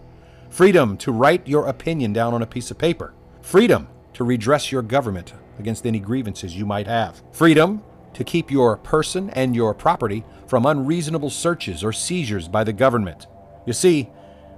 freedom 0.50 0.98
to 0.98 1.12
write 1.12 1.48
your 1.48 1.68
opinion 1.68 2.14
down 2.14 2.34
on 2.34 2.42
a 2.42 2.48
piece 2.48 2.72
of 2.72 2.78
paper, 2.78 3.14
freedom 3.42 3.88
to 4.14 4.24
redress 4.24 4.72
your 4.72 4.82
government 4.82 5.34
against 5.60 5.86
any 5.86 6.00
grievances 6.00 6.56
you 6.56 6.66
might 6.66 6.88
have, 6.88 7.22
freedom 7.32 7.84
to 8.14 8.24
keep 8.24 8.50
your 8.50 8.78
person 8.78 9.30
and 9.32 9.56
your 9.56 9.74
property 9.74 10.24
from 10.48 10.66
unreasonable 10.66 11.30
searches 11.30 11.84
or 11.84 11.94
seizures 11.94 12.48
by 12.48 12.64
the 12.64 12.74
government. 12.74 13.28
You 13.66 13.74
see, 13.74 14.04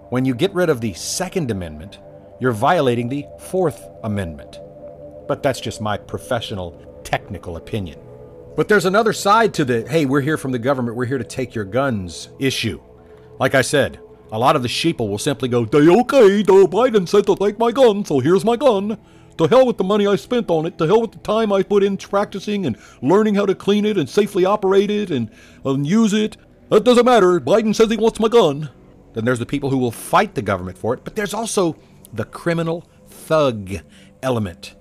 when 0.10 0.26
you 0.26 0.34
get 0.34 0.54
rid 0.54 0.70
of 0.70 0.82
the 0.82 0.94
Second 0.94 1.52
Amendment, 1.52 2.00
you're 2.40 2.52
violating 2.52 3.10
the 3.10 3.26
Fourth 3.40 3.90
Amendment. 4.04 4.60
But 5.28 5.44
that's 5.44 5.60
just 5.60 5.82
my 5.82 5.98
professional, 5.98 7.02
technical 7.04 7.58
opinion. 7.58 8.00
But 8.60 8.68
there's 8.68 8.84
another 8.84 9.14
side 9.14 9.54
to 9.54 9.64
the 9.64 9.88
hey, 9.88 10.06
we're 10.06 10.20
here 10.20 10.36
from 10.36 10.52
the 10.52 10.60
government, 10.60 10.98
we're 10.98 11.06
here 11.06 11.18
to 11.18 11.24
take 11.24 11.56
your 11.56 11.64
guns 11.64 12.28
issue. 12.40 12.82
Like 13.40 13.56
I 13.56 13.62
said, 13.62 14.02
a 14.34 14.38
lot 14.38 14.58
of 14.58 14.64
the 14.64 14.68
sheeple 14.68 15.08
will 15.08 15.18
simply 15.18 15.48
go, 15.48 15.64
they 15.64 15.88
okay, 15.88 16.42
the 16.42 16.68
Biden 16.68 17.08
said 17.08 17.26
to 17.28 17.38
take 17.38 17.58
my 17.58 17.72
gun, 17.72 18.04
so 18.04 18.20
here's 18.20 18.44
my 18.44 18.58
gun. 18.58 18.98
To 19.38 19.48
hell 19.48 19.66
with 19.66 19.78
the 19.78 19.86
money 19.86 20.08
I 20.08 20.18
spent 20.18 20.50
on 20.50 20.66
it. 20.66 20.78
To 20.78 20.88
hell 20.88 21.00
with 21.00 21.14
the 21.14 21.20
time 21.20 21.54
I 21.54 21.64
put 21.64 21.84
in 21.84 21.96
practicing 21.96 22.66
and 22.66 22.78
learning 23.02 23.36
how 23.36 23.46
to 23.46 23.56
clean 23.56 23.86
it 23.86 23.98
and 23.98 24.10
safely 24.10 24.44
operate 24.44 24.92
it 24.92 25.10
and, 25.10 25.32
and 25.64 25.88
use 25.88 26.12
it. 26.12 26.36
That 26.68 26.84
doesn't 26.84 27.06
matter. 27.06 27.40
Biden 27.40 27.74
says 27.74 27.90
he 27.90 27.96
wants 27.96 28.20
my 28.20 28.28
gun. 28.28 28.70
Then 29.14 29.24
there's 29.24 29.40
the 29.40 29.46
people 29.46 29.70
who 29.70 29.78
will 29.78 29.90
fight 29.90 30.36
the 30.36 30.42
government 30.42 30.78
for 30.78 30.94
it, 30.94 31.06
but 31.06 31.16
there's 31.16 31.34
also 31.34 31.78
the 32.12 32.26
criminal 32.26 32.86
thug 33.08 33.76
element. 34.22 34.76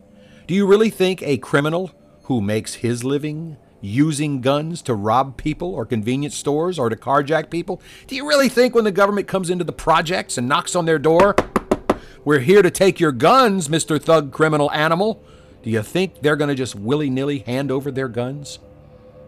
Do 0.48 0.54
you 0.54 0.66
really 0.66 0.90
think 0.90 1.22
a 1.22 1.38
criminal 1.38 1.92
who 2.22 2.40
makes 2.40 2.74
his 2.74 3.04
living 3.04 3.56
using 3.80 4.40
guns 4.40 4.82
to 4.82 4.94
rob 4.94 5.36
people 5.36 5.74
or 5.74 5.86
convenience 5.86 6.36
stores 6.36 6.78
or 6.78 6.88
to 6.88 6.96
carjack 6.96 7.50
people? 7.50 7.80
Do 8.06 8.16
you 8.16 8.26
really 8.26 8.48
think 8.48 8.74
when 8.74 8.84
the 8.84 8.92
government 8.92 9.28
comes 9.28 9.50
into 9.50 9.64
the 9.64 9.72
projects 9.72 10.38
and 10.38 10.48
knocks 10.48 10.74
on 10.74 10.84
their 10.84 10.98
door, 10.98 11.34
we're 12.24 12.40
here 12.40 12.62
to 12.62 12.70
take 12.70 13.00
your 13.00 13.12
guns, 13.12 13.68
Mr. 13.68 14.00
Thug 14.00 14.32
Criminal 14.32 14.70
Animal? 14.72 15.22
Do 15.62 15.70
you 15.70 15.82
think 15.82 16.20
they're 16.20 16.36
going 16.36 16.48
to 16.48 16.54
just 16.54 16.74
willy 16.74 17.10
nilly 17.10 17.40
hand 17.40 17.70
over 17.70 17.90
their 17.90 18.08
guns? 18.08 18.58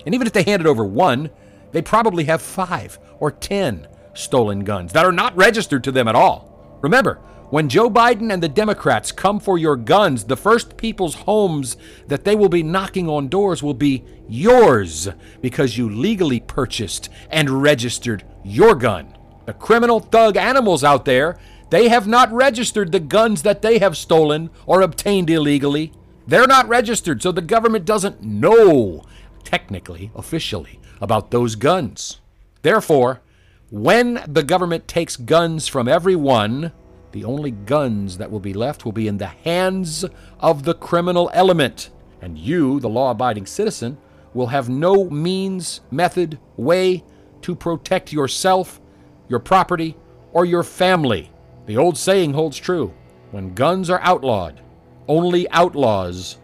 And 0.04 0.14
even 0.14 0.26
if 0.26 0.32
they 0.32 0.42
handed 0.42 0.66
over 0.66 0.84
one, 0.84 1.30
they 1.72 1.82
probably 1.82 2.24
have 2.24 2.42
five 2.42 2.98
or 3.18 3.30
ten 3.30 3.86
stolen 4.14 4.64
guns 4.64 4.92
that 4.92 5.06
are 5.06 5.12
not 5.12 5.36
registered 5.36 5.84
to 5.84 5.92
them 5.92 6.08
at 6.08 6.14
all. 6.14 6.78
Remember, 6.82 7.20
when 7.50 7.68
Joe 7.68 7.90
Biden 7.90 8.32
and 8.32 8.40
the 8.40 8.48
Democrats 8.48 9.10
come 9.10 9.40
for 9.40 9.58
your 9.58 9.76
guns, 9.76 10.24
the 10.24 10.36
first 10.36 10.76
people's 10.76 11.16
homes 11.16 11.76
that 12.06 12.24
they 12.24 12.36
will 12.36 12.48
be 12.48 12.62
knocking 12.62 13.08
on 13.08 13.28
doors 13.28 13.60
will 13.60 13.74
be 13.74 14.04
yours 14.28 15.08
because 15.40 15.76
you 15.76 15.90
legally 15.90 16.38
purchased 16.38 17.08
and 17.28 17.62
registered 17.62 18.24
your 18.44 18.76
gun. 18.76 19.16
The 19.46 19.52
criminal 19.52 19.98
thug 19.98 20.36
animals 20.36 20.84
out 20.84 21.04
there, 21.04 21.38
they 21.70 21.88
have 21.88 22.06
not 22.06 22.32
registered 22.32 22.92
the 22.92 23.00
guns 23.00 23.42
that 23.42 23.62
they 23.62 23.78
have 23.78 23.96
stolen 23.96 24.50
or 24.64 24.80
obtained 24.80 25.28
illegally. 25.28 25.92
They're 26.28 26.46
not 26.46 26.68
registered, 26.68 27.20
so 27.20 27.32
the 27.32 27.42
government 27.42 27.84
doesn't 27.84 28.22
know, 28.22 29.04
technically, 29.42 30.12
officially, 30.14 30.78
about 31.00 31.32
those 31.32 31.56
guns. 31.56 32.20
Therefore, 32.62 33.22
when 33.70 34.22
the 34.28 34.44
government 34.44 34.86
takes 34.86 35.16
guns 35.16 35.66
from 35.66 35.88
everyone, 35.88 36.72
the 37.12 37.24
only 37.24 37.50
guns 37.50 38.18
that 38.18 38.30
will 38.30 38.40
be 38.40 38.54
left 38.54 38.84
will 38.84 38.92
be 38.92 39.08
in 39.08 39.18
the 39.18 39.26
hands 39.26 40.04
of 40.38 40.62
the 40.64 40.74
criminal 40.74 41.30
element. 41.32 41.90
And 42.20 42.38
you, 42.38 42.80
the 42.80 42.88
law 42.88 43.10
abiding 43.10 43.46
citizen, 43.46 43.98
will 44.34 44.48
have 44.48 44.68
no 44.68 45.08
means, 45.10 45.80
method, 45.90 46.38
way 46.56 47.04
to 47.42 47.54
protect 47.54 48.12
yourself, 48.12 48.80
your 49.28 49.40
property, 49.40 49.96
or 50.32 50.44
your 50.44 50.62
family. 50.62 51.32
The 51.66 51.76
old 51.76 51.96
saying 51.96 52.32
holds 52.32 52.58
true 52.58 52.94
when 53.30 53.54
guns 53.54 53.90
are 53.90 54.00
outlawed, 54.02 54.60
only 55.06 55.48
outlaws 55.50 56.38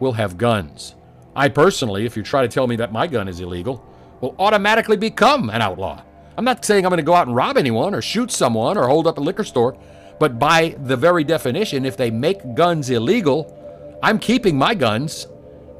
will 0.00 0.12
have 0.12 0.38
guns. 0.38 0.96
I 1.34 1.48
personally, 1.48 2.04
if 2.04 2.16
you 2.16 2.22
try 2.22 2.42
to 2.42 2.48
tell 2.48 2.66
me 2.66 2.76
that 2.76 2.92
my 2.92 3.06
gun 3.06 3.28
is 3.28 3.40
illegal, 3.40 3.86
will 4.20 4.34
automatically 4.38 4.96
become 4.96 5.50
an 5.50 5.62
outlaw. 5.62 6.02
I'm 6.36 6.44
not 6.44 6.64
saying 6.64 6.84
I'm 6.84 6.90
going 6.90 6.98
to 6.98 7.04
go 7.04 7.14
out 7.14 7.26
and 7.26 7.36
rob 7.36 7.56
anyone 7.56 7.94
or 7.94 8.02
shoot 8.02 8.30
someone 8.30 8.76
or 8.76 8.88
hold 8.88 9.06
up 9.06 9.18
a 9.18 9.20
liquor 9.20 9.44
store. 9.44 9.76
But 10.22 10.38
by 10.38 10.76
the 10.78 10.96
very 10.96 11.24
definition, 11.24 11.84
if 11.84 11.96
they 11.96 12.08
make 12.08 12.54
guns 12.54 12.90
illegal, 12.90 13.98
I'm 14.04 14.20
keeping 14.20 14.56
my 14.56 14.72
guns. 14.72 15.26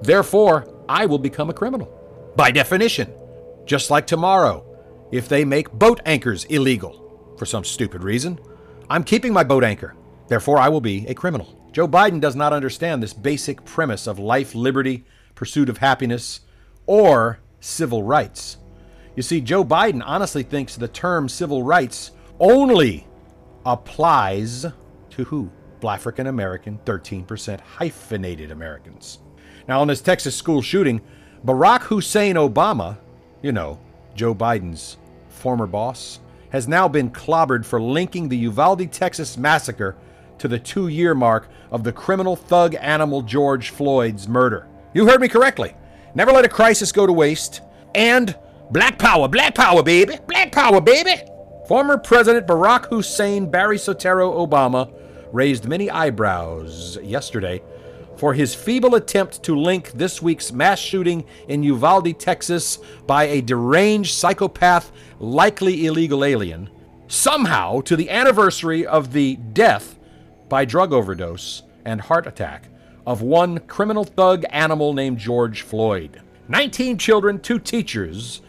Therefore, 0.01 0.67
I 0.89 1.07
will 1.07 1.21
become 1.21 1.49
a 1.49 1.55
criminal. 1.55 1.87
By 2.35 2.51
definition. 2.51 3.13
Just 3.67 3.89
like 3.89 4.05
tomorrow, 4.05 4.67
if 5.13 5.29
they 5.29 5.45
make 5.45 5.71
boat 5.71 6.01
anchors 6.05 6.43
illegal 6.47 7.37
for 7.39 7.47
some 7.47 7.63
stupid 7.63 8.03
reason, 8.03 8.41
I'm 8.91 9.05
keeping 9.05 9.33
my 9.33 9.45
boat 9.45 9.63
anchor. 9.63 9.95
Therefore, 10.27 10.59
I 10.59 10.71
will 10.71 10.81
be 10.81 11.07
a 11.07 11.15
criminal. 11.15 11.71
Joe 11.71 11.87
Biden 11.87 12.21
does 12.21 12.35
not 12.35 12.53
understand 12.53 13.01
this 13.01 13.15
basic 13.15 13.65
premise 13.65 14.09
of 14.09 14.19
life, 14.19 14.57
liberty, 14.57 15.05
pursuit 15.37 15.69
of 15.69 15.79
happiness, 15.79 16.41
or 16.87 17.39
civil 17.61 18.03
rights. 18.03 18.57
You 19.15 19.23
see, 19.23 19.41
Joe 19.41 19.65
Biden 19.65 20.03
honestly 20.05 20.43
thinks 20.43 20.75
the 20.75 20.89
term 20.89 21.29
civil 21.29 21.63
rights 21.63 22.11
only 22.41 23.07
applies 23.65 24.67
to 25.11 25.25
who? 25.25 25.51
African 25.89 26.29
American, 26.29 26.79
13% 26.85 27.61
hyphenated 27.61 28.51
Americans. 28.51 29.19
Now, 29.67 29.83
in 29.83 29.89
this 29.89 30.01
Texas 30.01 30.37
school 30.37 30.63
shooting, 30.63 31.01
Barack 31.45 31.83
Hussein 31.83 32.37
Obama, 32.37 32.99
you 33.43 33.53
know, 33.53 33.81
Joe 34.15 34.35
Biden's 34.35 34.97
former 35.29 35.67
boss, 35.67 36.21
has 36.51 36.69
now 36.69 36.87
been 36.87 37.11
clobbered 37.11 37.65
for 37.65 37.81
linking 37.81 38.29
the 38.29 38.37
Uvalde, 38.37 38.93
Texas 38.93 39.37
massacre 39.37 39.97
to 40.39 40.49
the 40.49 40.59
two 40.59 40.89
year 40.89 41.15
mark 41.15 41.49
of 41.71 41.83
the 41.85 41.93
criminal 41.93 42.37
thug 42.37 42.75
animal 42.77 43.23
George 43.23 43.71
Floyd's 43.71 44.29
murder. 44.29 44.69
You 44.95 45.09
heard 45.09 45.21
me 45.21 45.29
correctly. 45.29 45.75
Never 46.15 46.33
let 46.33 46.45
a 46.45 46.49
crisis 46.49 46.93
go 46.93 47.07
to 47.07 47.13
waste. 47.13 47.63
And 47.95 48.37
black 48.71 48.99
power, 48.99 49.29
black 49.29 49.55
power, 49.55 49.83
baby, 49.83 50.19
black 50.27 50.53
power, 50.53 50.81
baby. 50.81 51.23
Former 51.67 51.97
President 51.97 52.45
Barack 52.45 52.87
Hussein 52.87 53.49
Barry 53.49 53.77
Soetoro 53.77 54.35
Obama 54.35 54.93
raised 55.33 55.65
many 55.65 55.89
eyebrows 55.89 56.99
yesterday 57.01 57.63
for 58.17 58.35
his 58.35 58.53
feeble 58.53 58.97
attempt 58.97 59.45
to 59.45 59.57
link 59.57 59.93
this 59.93 60.21
week's 60.21 60.53
mass 60.53 60.81
shooting 60.81 61.25
in 61.47 61.63
Uvalde, 61.63 62.19
Texas, 62.19 62.79
by 63.07 63.25
a 63.25 63.41
deranged 63.41 64.13
psychopath, 64.13 64.91
likely 65.21 65.87
illegal 65.87 66.25
alien, 66.25 66.69
somehow 67.07 67.81
to 67.83 67.95
the 67.95 68.11
anniversary 68.11 68.85
of 68.85 69.13
the 69.13 69.37
death 69.37 70.01
by 70.49 70.65
drug 70.65 70.93
overdose 70.93 71.63
and 71.85 72.01
heart 72.01 72.27
attack 72.27 72.69
of 73.07 73.23
one 73.23 73.61
criminal 73.61 74.05
thug 74.05 74.45
animal 74.51 74.93
named 74.95 75.19
George 75.19 75.63
Floyd. 75.63 76.21
19 76.49 76.99
children, 76.99 77.39
two 77.39 77.61
teachers, 77.61 78.43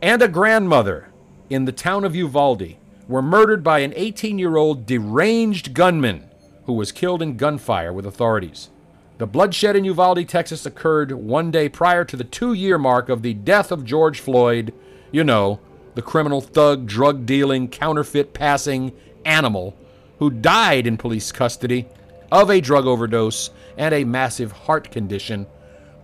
and 0.00 0.22
a 0.22 0.28
grandmother 0.28 1.09
in 1.50 1.64
the 1.64 1.72
town 1.72 2.04
of 2.04 2.14
Uvalde 2.14 2.76
were 3.08 3.20
murdered 3.20 3.64
by 3.64 3.80
an 3.80 3.92
18 3.96 4.38
year 4.38 4.56
old 4.56 4.86
deranged 4.86 5.74
gunman 5.74 6.30
who 6.64 6.72
was 6.72 6.92
killed 6.92 7.20
in 7.20 7.36
gunfire 7.36 7.92
with 7.92 8.06
authorities. 8.06 8.70
The 9.18 9.26
bloodshed 9.26 9.76
in 9.76 9.84
Uvalde, 9.84 10.26
Texas 10.28 10.64
occurred 10.64 11.10
one 11.12 11.50
day 11.50 11.68
prior 11.68 12.04
to 12.04 12.16
the 12.16 12.24
two 12.24 12.54
year 12.54 12.78
mark 12.78 13.08
of 13.08 13.22
the 13.22 13.34
death 13.34 13.72
of 13.72 13.84
George 13.84 14.20
Floyd, 14.20 14.72
you 15.10 15.24
know, 15.24 15.58
the 15.96 16.02
criminal 16.02 16.40
thug, 16.40 16.86
drug 16.86 17.26
dealing, 17.26 17.68
counterfeit 17.68 18.32
passing 18.32 18.92
animal 19.24 19.76
who 20.20 20.30
died 20.30 20.86
in 20.86 20.96
police 20.96 21.32
custody 21.32 21.86
of 22.30 22.48
a 22.48 22.60
drug 22.60 22.86
overdose 22.86 23.50
and 23.76 23.92
a 23.92 24.04
massive 24.04 24.52
heart 24.52 24.90
condition, 24.92 25.46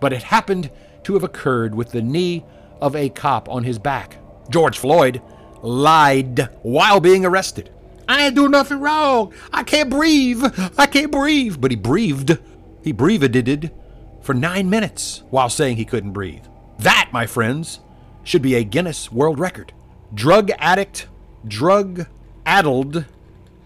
but 0.01 0.11
it 0.11 0.23
happened 0.23 0.69
to 1.03 1.13
have 1.13 1.23
occurred 1.23 1.73
with 1.73 1.91
the 1.91 2.01
knee 2.01 2.43
of 2.81 2.95
a 2.95 3.09
cop 3.09 3.47
on 3.47 3.63
his 3.63 3.79
back. 3.79 4.17
George 4.49 4.77
Floyd 4.77 5.21
lied 5.61 6.49
while 6.61 6.99
being 6.99 7.25
arrested. 7.25 7.69
I 8.07 8.27
ain't 8.27 8.35
do 8.35 8.47
nothing 8.47 8.79
wrong. 8.79 9.33
I 9.51 9.63
can't 9.63 9.89
breathe. 9.89 10.43
I 10.77 10.85
can't 10.85 11.11
breathe. 11.11 11.57
But 11.59 11.71
he 11.71 11.77
breathed. 11.77 12.37
He 12.83 12.91
breathed 12.91 13.69
for 14.21 14.33
nine 14.33 14.69
minutes 14.69 15.23
while 15.29 15.49
saying 15.49 15.77
he 15.77 15.85
couldn't 15.85 16.13
breathe. 16.13 16.45
That, 16.79 17.09
my 17.11 17.25
friends, 17.25 17.79
should 18.23 18.41
be 18.41 18.55
a 18.55 18.63
Guinness 18.63 19.11
World 19.11 19.39
Record. 19.39 19.73
Drug 20.13 20.51
addict, 20.57 21.07
drug 21.45 22.07
addled 22.45 23.05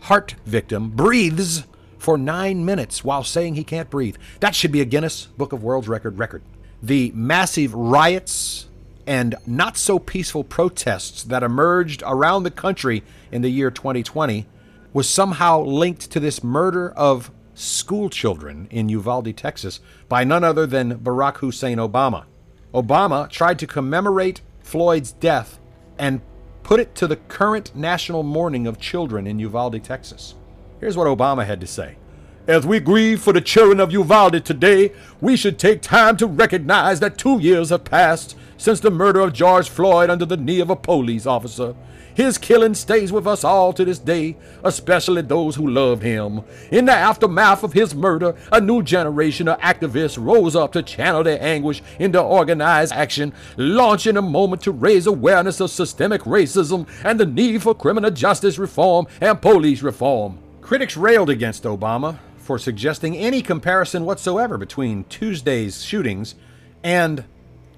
heart 0.02 0.36
victim 0.46 0.90
breathes 0.90 1.66
for 2.00 2.18
nine 2.18 2.66
minutes 2.66 3.04
while 3.04 3.24
saying 3.24 3.56
he 3.56 3.64
can't 3.64 3.90
breathe. 3.90 4.18
That 4.40 4.56
should 4.56 4.72
be 4.72 4.82
a 4.82 4.86
Guinness 4.86 5.26
Book 5.26 5.54
of 5.54 5.64
World 5.64 5.88
Record 5.88 6.18
record. 6.18 6.42
The 6.82 7.12
massive 7.14 7.76
riots 7.76 8.68
and 9.06 9.36
not 9.46 9.78
so 9.78 10.00
peaceful 10.00 10.44
protests 10.44 11.24
that 11.24 11.44
emerged 11.44 12.04
around 12.06 12.44
the 12.44 12.52
country 12.52 13.04
in 13.32 13.42
the 13.42 13.50
year 13.50 13.72
2020 13.72 14.48
was 14.94 15.10
somehow 15.10 15.62
linked 15.62 16.12
to 16.12 16.20
this 16.20 16.44
murder 16.44 16.92
of 16.92 17.32
school 17.54 18.10
children 18.10 18.68
in 18.72 18.90
Uvalde, 18.90 19.36
Texas, 19.36 19.80
by 20.10 20.24
none 20.24 20.44
other 20.44 20.66
than 20.66 21.00
Barack 21.00 21.38
Hussein 21.38 21.78
Obama. 21.78 22.26
Obama 22.74 23.30
tried 23.30 23.60
to 23.60 23.68
commemorate 23.68 24.42
Floyd's 24.62 25.12
death 25.14 25.60
and 25.98 26.22
put 26.64 26.80
it 26.80 26.96
to 26.96 27.08
the 27.08 27.16
current 27.16 27.76
national 27.76 28.24
mourning 28.24 28.68
of 28.68 28.80
children 28.80 29.28
in 29.28 29.40
Uvalde, 29.40 29.84
Texas. 29.84 30.36
Here's 30.80 30.98
what 30.98 31.08
Obama 31.08 31.46
had 31.46 31.62
to 31.62 31.68
say. 31.68 31.98
As 32.48 32.66
we 32.66 32.80
grieve 32.80 33.22
for 33.22 33.34
the 33.34 33.42
children 33.42 33.80
of 33.80 33.92
Uvalde 33.92 34.44
today, 34.44 34.92
we 35.20 35.36
should 35.36 35.60
take 35.60 35.82
time 35.82 36.18
to 36.18 36.26
recognize 36.26 37.00
that 37.00 37.18
two 37.18 37.40
years 37.40 37.70
have 37.70 37.84
passed 37.84 38.36
since 38.62 38.80
the 38.80 38.92
murder 38.92 39.22
of 39.22 39.34
George 39.34 39.70
Floyd 39.70 40.12
under 40.12 40.24
the 40.24 40.38
knee 40.38 40.60
of 40.60 40.70
a 40.70 40.76
police 40.76 41.26
officer. 41.26 41.74
His 42.14 42.38
killing 42.38 42.76
stays 42.76 43.12
with 43.12 43.26
us 43.26 43.44
all 43.44 43.74
to 43.74 43.84
this 43.84 43.98
day, 43.98 44.38
especially 44.64 45.24
those 45.24 45.56
who 45.56 45.68
loved 45.68 46.04
him. 46.04 46.42
In 46.70 46.86
the 46.86 46.92
aftermath 46.92 47.64
of 47.64 47.74
his 47.74 47.96
murder, 47.96 48.36
a 48.52 48.62
new 48.62 48.84
generation 48.84 49.48
of 49.48 49.60
activists 49.62 50.24
rose 50.24 50.56
up 50.56 50.74
to 50.74 50.84
channel 50.84 51.24
their 51.24 51.42
anguish 51.42 51.82
into 51.98 52.22
organized 52.22 52.94
action, 52.94 53.34
launching 53.58 54.16
a 54.16 54.22
moment 54.22 54.62
to 54.62 54.72
raise 54.72 55.08
awareness 55.08 55.60
of 55.60 55.72
systemic 55.72 56.22
racism 56.22 56.88
and 57.04 57.20
the 57.20 57.26
need 57.26 57.64
for 57.64 57.74
criminal 57.74 58.12
justice 58.12 58.60
reform 58.60 59.08
and 59.22 59.42
police 59.42 59.82
reform. 59.82 60.38
Critics 60.62 60.96
railed 60.96 61.32
against 61.32 61.64
Obama 61.64 62.20
for 62.38 62.60
suggesting 62.60 63.18
any 63.18 63.42
comparison 63.42 64.06
whatsoever 64.06 64.60
between 64.60 65.06
Tuesday's 65.06 65.84
shootings 65.84 66.36
and 66.84 67.26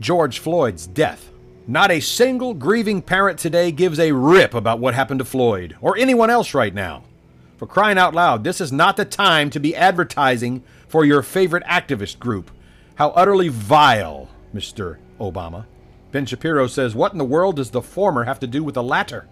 George 0.03 0.39
Floyd's 0.39 0.85
death. 0.85 1.31
Not 1.65 1.89
a 1.89 2.01
single 2.01 2.53
grieving 2.53 3.01
parent 3.01 3.39
today 3.39 3.71
gives 3.71 3.99
a 3.99 4.11
rip 4.11 4.53
about 4.53 4.79
what 4.79 4.93
happened 4.93 5.19
to 5.19 5.25
Floyd 5.25 5.77
or 5.79 5.97
anyone 5.97 6.29
else 6.29 6.53
right 6.53 6.73
now. 6.73 7.03
For 7.55 7.65
crying 7.67 7.97
out 7.97 8.13
loud, 8.13 8.43
this 8.43 8.59
is 8.59 8.69
not 8.69 8.97
the 8.97 9.05
time 9.05 9.49
to 9.51 9.61
be 9.61 9.73
advertising 9.73 10.61
for 10.89 11.05
your 11.05 11.21
favorite 11.21 11.63
activist 11.63 12.19
group. 12.19 12.51
How 12.95 13.11
utterly 13.11 13.47
vile, 13.47 14.27
Mr. 14.53 14.97
Obama. 15.21 15.65
Ben 16.11 16.25
Shapiro 16.25 16.67
says, 16.67 16.93
What 16.93 17.13
in 17.13 17.17
the 17.17 17.23
world 17.23 17.55
does 17.55 17.71
the 17.71 17.81
former 17.81 18.25
have 18.25 18.41
to 18.41 18.47
do 18.47 18.61
with 18.61 18.75
the 18.75 18.83
latter? 18.83 19.25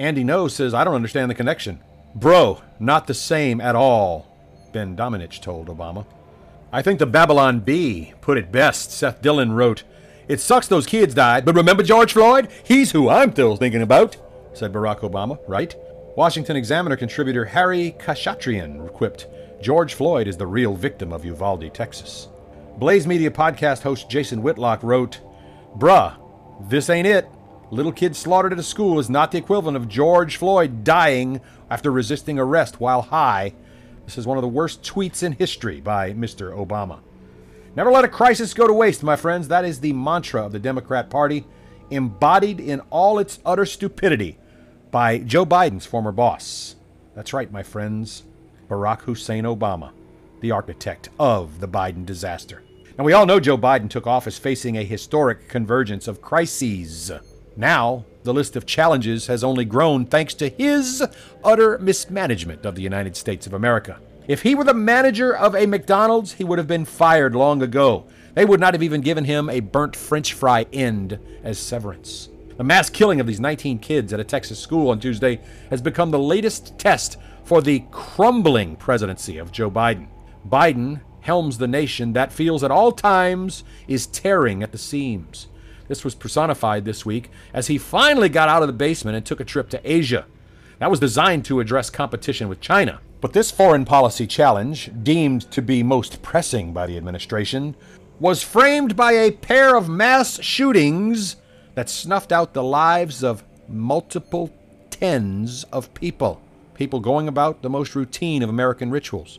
Andy 0.00 0.24
Ngo 0.24 0.50
says, 0.50 0.74
I 0.74 0.82
don't 0.82 0.96
understand 0.96 1.30
the 1.30 1.36
connection. 1.36 1.78
Bro, 2.16 2.62
not 2.80 3.06
the 3.06 3.14
same 3.14 3.60
at 3.60 3.76
all, 3.76 4.26
Ben 4.72 4.96
Domenech 4.96 5.40
told 5.40 5.68
Obama. 5.68 6.04
I 6.72 6.82
think 6.82 6.98
the 6.98 7.06
Babylon 7.06 7.60
Bee 7.60 8.12
put 8.20 8.38
it 8.38 8.50
best. 8.50 8.90
Seth 8.90 9.22
Dillon 9.22 9.52
wrote, 9.52 9.84
It 10.28 10.40
sucks 10.40 10.66
those 10.66 10.86
kids 10.86 11.14
died, 11.14 11.44
but 11.44 11.54
remember 11.54 11.84
George 11.84 12.12
Floyd? 12.12 12.48
He's 12.64 12.90
who 12.90 13.08
I'm 13.08 13.30
still 13.30 13.56
thinking 13.56 13.82
about, 13.82 14.16
said 14.54 14.72
Barack 14.72 15.00
Obama, 15.00 15.38
right? 15.46 15.74
Washington 16.16 16.56
Examiner 16.56 16.96
contributor 16.96 17.44
Harry 17.44 17.94
Khachaturian 18.00 18.92
quipped, 18.92 19.28
George 19.62 19.94
Floyd 19.94 20.26
is 20.26 20.36
the 20.36 20.46
real 20.46 20.74
victim 20.74 21.12
of 21.12 21.24
Uvalde, 21.24 21.72
Texas. 21.72 22.28
Blaze 22.76 23.06
Media 23.06 23.30
podcast 23.30 23.82
host 23.82 24.10
Jason 24.10 24.42
Whitlock 24.42 24.82
wrote, 24.82 25.20
Bruh, 25.78 26.16
this 26.68 26.90
ain't 26.90 27.06
it. 27.06 27.28
Little 27.70 27.92
kid 27.92 28.16
slaughtered 28.16 28.52
at 28.52 28.58
a 28.58 28.64
school 28.64 28.98
is 28.98 29.08
not 29.08 29.30
the 29.30 29.38
equivalent 29.38 29.76
of 29.76 29.88
George 29.88 30.36
Floyd 30.36 30.82
dying 30.82 31.40
after 31.70 31.92
resisting 31.92 32.38
arrest 32.38 32.80
while 32.80 33.02
high. 33.02 33.54
This 34.04 34.18
is 34.18 34.26
one 34.26 34.38
of 34.38 34.42
the 34.42 34.48
worst 34.48 34.82
tweets 34.82 35.22
in 35.22 35.32
history 35.32 35.80
by 35.80 36.12
Mr. 36.12 36.52
Obama. 36.52 37.00
Never 37.76 37.90
let 37.90 38.06
a 38.06 38.08
crisis 38.08 38.54
go 38.54 38.66
to 38.66 38.72
waste, 38.72 39.02
my 39.02 39.16
friends. 39.16 39.48
That 39.48 39.66
is 39.66 39.80
the 39.80 39.92
mantra 39.92 40.46
of 40.46 40.52
the 40.52 40.58
Democrat 40.58 41.10
Party, 41.10 41.44
embodied 41.90 42.58
in 42.58 42.80
all 42.88 43.18
its 43.18 43.38
utter 43.44 43.66
stupidity 43.66 44.38
by 44.90 45.18
Joe 45.18 45.44
Biden's 45.44 45.84
former 45.84 46.10
boss. 46.10 46.76
That's 47.14 47.34
right, 47.34 47.52
my 47.52 47.62
friends. 47.62 48.22
Barack 48.70 49.02
Hussein 49.02 49.44
Obama, 49.44 49.92
the 50.40 50.52
architect 50.52 51.10
of 51.20 51.60
the 51.60 51.68
Biden 51.68 52.06
disaster. 52.06 52.62
Now, 52.96 53.04
we 53.04 53.12
all 53.12 53.26
know 53.26 53.38
Joe 53.38 53.58
Biden 53.58 53.90
took 53.90 54.06
office 54.06 54.38
facing 54.38 54.78
a 54.78 54.82
historic 54.82 55.46
convergence 55.46 56.08
of 56.08 56.22
crises. 56.22 57.12
Now, 57.58 58.06
the 58.22 58.32
list 58.32 58.56
of 58.56 58.64
challenges 58.64 59.26
has 59.26 59.44
only 59.44 59.66
grown 59.66 60.06
thanks 60.06 60.32
to 60.34 60.48
his 60.48 61.04
utter 61.44 61.76
mismanagement 61.76 62.64
of 62.64 62.74
the 62.74 62.82
United 62.82 63.16
States 63.16 63.46
of 63.46 63.52
America. 63.52 64.00
If 64.28 64.42
he 64.42 64.56
were 64.56 64.64
the 64.64 64.74
manager 64.74 65.34
of 65.36 65.54
a 65.54 65.66
McDonald's, 65.66 66.32
he 66.32 66.44
would 66.44 66.58
have 66.58 66.66
been 66.66 66.84
fired 66.84 67.36
long 67.36 67.62
ago. 67.62 68.06
They 68.34 68.44
would 68.44 68.58
not 68.58 68.74
have 68.74 68.82
even 68.82 69.00
given 69.00 69.24
him 69.24 69.48
a 69.48 69.60
burnt 69.60 69.94
french 69.94 70.32
fry 70.32 70.66
end 70.72 71.18
as 71.44 71.58
severance. 71.58 72.28
The 72.56 72.64
mass 72.64 72.90
killing 72.90 73.20
of 73.20 73.28
these 73.28 73.38
19 73.38 73.78
kids 73.78 74.12
at 74.12 74.18
a 74.18 74.24
Texas 74.24 74.58
school 74.58 74.90
on 74.90 74.98
Tuesday 74.98 75.40
has 75.70 75.80
become 75.80 76.10
the 76.10 76.18
latest 76.18 76.76
test 76.76 77.18
for 77.44 77.62
the 77.62 77.84
crumbling 77.92 78.74
presidency 78.74 79.38
of 79.38 79.52
Joe 79.52 79.70
Biden. 79.70 80.08
Biden 80.48 81.02
helms 81.20 81.58
the 81.58 81.68
nation 81.68 82.12
that 82.14 82.32
feels 82.32 82.64
at 82.64 82.70
all 82.70 82.90
times 82.90 83.62
is 83.86 84.06
tearing 84.08 84.62
at 84.62 84.72
the 84.72 84.78
seams. 84.78 85.46
This 85.86 86.02
was 86.02 86.16
personified 86.16 86.84
this 86.84 87.06
week 87.06 87.30
as 87.54 87.68
he 87.68 87.78
finally 87.78 88.28
got 88.28 88.48
out 88.48 88.62
of 88.62 88.68
the 88.68 88.72
basement 88.72 89.16
and 89.16 89.24
took 89.24 89.38
a 89.38 89.44
trip 89.44 89.68
to 89.70 89.80
Asia. 89.88 90.26
That 90.80 90.90
was 90.90 90.98
designed 90.98 91.44
to 91.44 91.60
address 91.60 91.90
competition 91.90 92.48
with 92.48 92.60
China. 92.60 93.00
But 93.20 93.32
this 93.32 93.50
foreign 93.50 93.84
policy 93.84 94.26
challenge, 94.26 94.90
deemed 95.02 95.50
to 95.52 95.62
be 95.62 95.82
most 95.82 96.22
pressing 96.22 96.72
by 96.72 96.86
the 96.86 96.96
administration, 96.96 97.74
was 98.20 98.42
framed 98.42 98.96
by 98.96 99.12
a 99.12 99.32
pair 99.32 99.76
of 99.76 99.88
mass 99.88 100.40
shootings 100.42 101.36
that 101.74 101.88
snuffed 101.88 102.32
out 102.32 102.54
the 102.54 102.62
lives 102.62 103.22
of 103.22 103.44
multiple 103.68 104.54
tens 104.90 105.64
of 105.64 105.92
people. 105.94 106.40
People 106.74 107.00
going 107.00 107.28
about 107.28 107.62
the 107.62 107.70
most 107.70 107.94
routine 107.94 108.42
of 108.42 108.50
American 108.50 108.90
rituals 108.90 109.38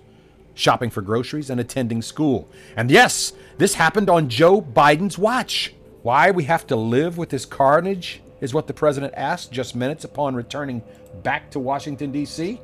shopping 0.58 0.90
for 0.90 1.02
groceries 1.02 1.50
and 1.50 1.60
attending 1.60 2.02
school. 2.02 2.50
And 2.76 2.90
yes, 2.90 3.34
this 3.58 3.76
happened 3.76 4.10
on 4.10 4.28
Joe 4.28 4.62
Biden's 4.62 5.18
watch. 5.18 5.74
Why 6.02 6.32
we 6.32 6.46
have 6.46 6.66
to 6.68 6.76
live 6.76 7.18
with 7.18 7.30
this 7.30 7.46
carnage 7.46 8.22
is 8.42 8.54
what 8.54 8.68
the 8.68 8.74
president 8.74 9.14
asked 9.16 9.52
just 9.52 9.76
minutes 9.76 10.04
upon 10.04 10.36
returning 10.36 10.82
back 11.24 11.50
to 11.52 11.60
Washington, 11.60 12.12
D.C. 12.12 12.60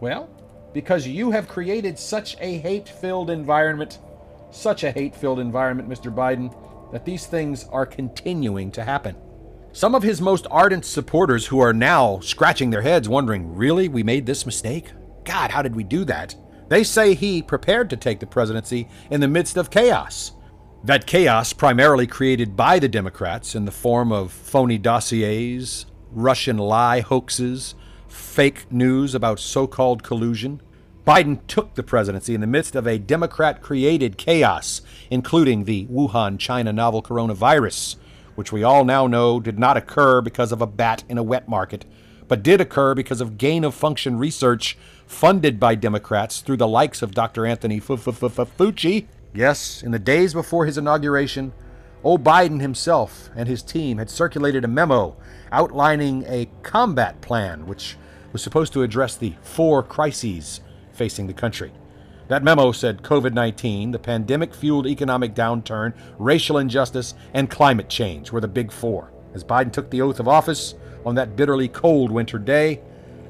Well, 0.00 0.28
because 0.72 1.06
you 1.06 1.30
have 1.30 1.48
created 1.48 1.98
such 1.98 2.36
a 2.40 2.58
hate 2.58 2.88
filled 2.88 3.30
environment, 3.30 3.98
such 4.50 4.84
a 4.84 4.92
hate 4.92 5.14
filled 5.14 5.40
environment, 5.40 5.88
Mr. 5.88 6.14
Biden, 6.14 6.54
that 6.92 7.04
these 7.04 7.26
things 7.26 7.64
are 7.70 7.86
continuing 7.86 8.70
to 8.72 8.84
happen. 8.84 9.16
Some 9.72 9.94
of 9.94 10.02
his 10.02 10.20
most 10.20 10.46
ardent 10.50 10.84
supporters 10.84 11.46
who 11.46 11.60
are 11.60 11.72
now 11.72 12.18
scratching 12.20 12.70
their 12.70 12.82
heads 12.82 13.08
wondering, 13.08 13.54
really, 13.54 13.88
we 13.88 14.02
made 14.02 14.26
this 14.26 14.44
mistake? 14.44 14.90
God, 15.24 15.52
how 15.52 15.62
did 15.62 15.76
we 15.76 15.84
do 15.84 16.04
that? 16.06 16.34
They 16.68 16.82
say 16.82 17.14
he 17.14 17.42
prepared 17.42 17.90
to 17.90 17.96
take 17.96 18.20
the 18.20 18.26
presidency 18.26 18.88
in 19.10 19.20
the 19.20 19.28
midst 19.28 19.56
of 19.56 19.70
chaos. 19.70 20.32
That 20.82 21.06
chaos, 21.06 21.52
primarily 21.52 22.06
created 22.06 22.56
by 22.56 22.78
the 22.78 22.88
Democrats 22.88 23.54
in 23.54 23.64
the 23.64 23.70
form 23.70 24.10
of 24.10 24.32
phony 24.32 24.78
dossiers, 24.78 25.86
Russian 26.10 26.58
lie 26.58 27.00
hoaxes, 27.00 27.74
fake 28.10 28.70
news 28.70 29.14
about 29.14 29.40
so 29.40 29.66
called 29.66 30.02
collusion. 30.02 30.60
Biden 31.06 31.40
took 31.46 31.74
the 31.74 31.82
presidency 31.82 32.34
in 32.34 32.40
the 32.40 32.46
midst 32.46 32.76
of 32.76 32.86
a 32.86 32.98
Democrat 32.98 33.62
created 33.62 34.18
chaos, 34.18 34.82
including 35.10 35.64
the 35.64 35.86
Wuhan, 35.86 36.38
China 36.38 36.72
novel 36.72 37.02
coronavirus, 37.02 37.96
which 38.34 38.52
we 38.52 38.62
all 38.62 38.84
now 38.84 39.06
know 39.06 39.40
did 39.40 39.58
not 39.58 39.76
occur 39.76 40.20
because 40.20 40.52
of 40.52 40.60
a 40.60 40.66
bat 40.66 41.04
in 41.08 41.18
a 41.18 41.22
wet 41.22 41.48
market, 41.48 41.84
but 42.28 42.42
did 42.42 42.60
occur 42.60 42.94
because 42.94 43.20
of 43.20 43.38
gain 43.38 43.64
of 43.64 43.74
function 43.74 44.18
research 44.18 44.76
funded 45.06 45.58
by 45.58 45.74
Democrats 45.74 46.40
through 46.40 46.56
the 46.56 46.68
likes 46.68 47.02
of 47.02 47.14
Dr. 47.14 47.46
Anthony 47.46 47.80
Fauci. 47.80 49.06
Yes, 49.34 49.82
in 49.82 49.90
the 49.90 49.98
days 49.98 50.32
before 50.34 50.66
his 50.66 50.78
inauguration, 50.78 51.52
old 52.04 52.22
Biden 52.22 52.60
himself 52.60 53.30
and 53.34 53.48
his 53.48 53.62
team 53.62 53.98
had 53.98 54.10
circulated 54.10 54.64
a 54.64 54.68
memo 54.68 55.16
outlining 55.52 56.24
a 56.26 56.48
combat 56.62 57.20
plan 57.20 57.66
which 57.66 57.96
was 58.32 58.42
supposed 58.42 58.72
to 58.72 58.82
address 58.82 59.16
the 59.16 59.34
four 59.42 59.82
crises 59.82 60.60
facing 60.92 61.26
the 61.26 61.32
country. 61.32 61.72
That 62.28 62.44
memo 62.44 62.72
said 62.72 63.02
COVID 63.02 63.32
19, 63.32 63.90
the 63.90 63.98
pandemic 63.98 64.54
fueled 64.54 64.86
economic 64.86 65.34
downturn, 65.34 65.94
racial 66.18 66.58
injustice, 66.58 67.14
and 67.34 67.50
climate 67.50 67.88
change 67.88 68.30
were 68.30 68.40
the 68.40 68.48
big 68.48 68.70
four. 68.70 69.12
As 69.34 69.44
Biden 69.44 69.72
took 69.72 69.90
the 69.90 70.02
oath 70.02 70.20
of 70.20 70.28
office 70.28 70.74
on 71.04 71.14
that 71.16 71.34
bitterly 71.34 71.68
cold 71.68 72.10
winter 72.10 72.38
day, 72.38 72.80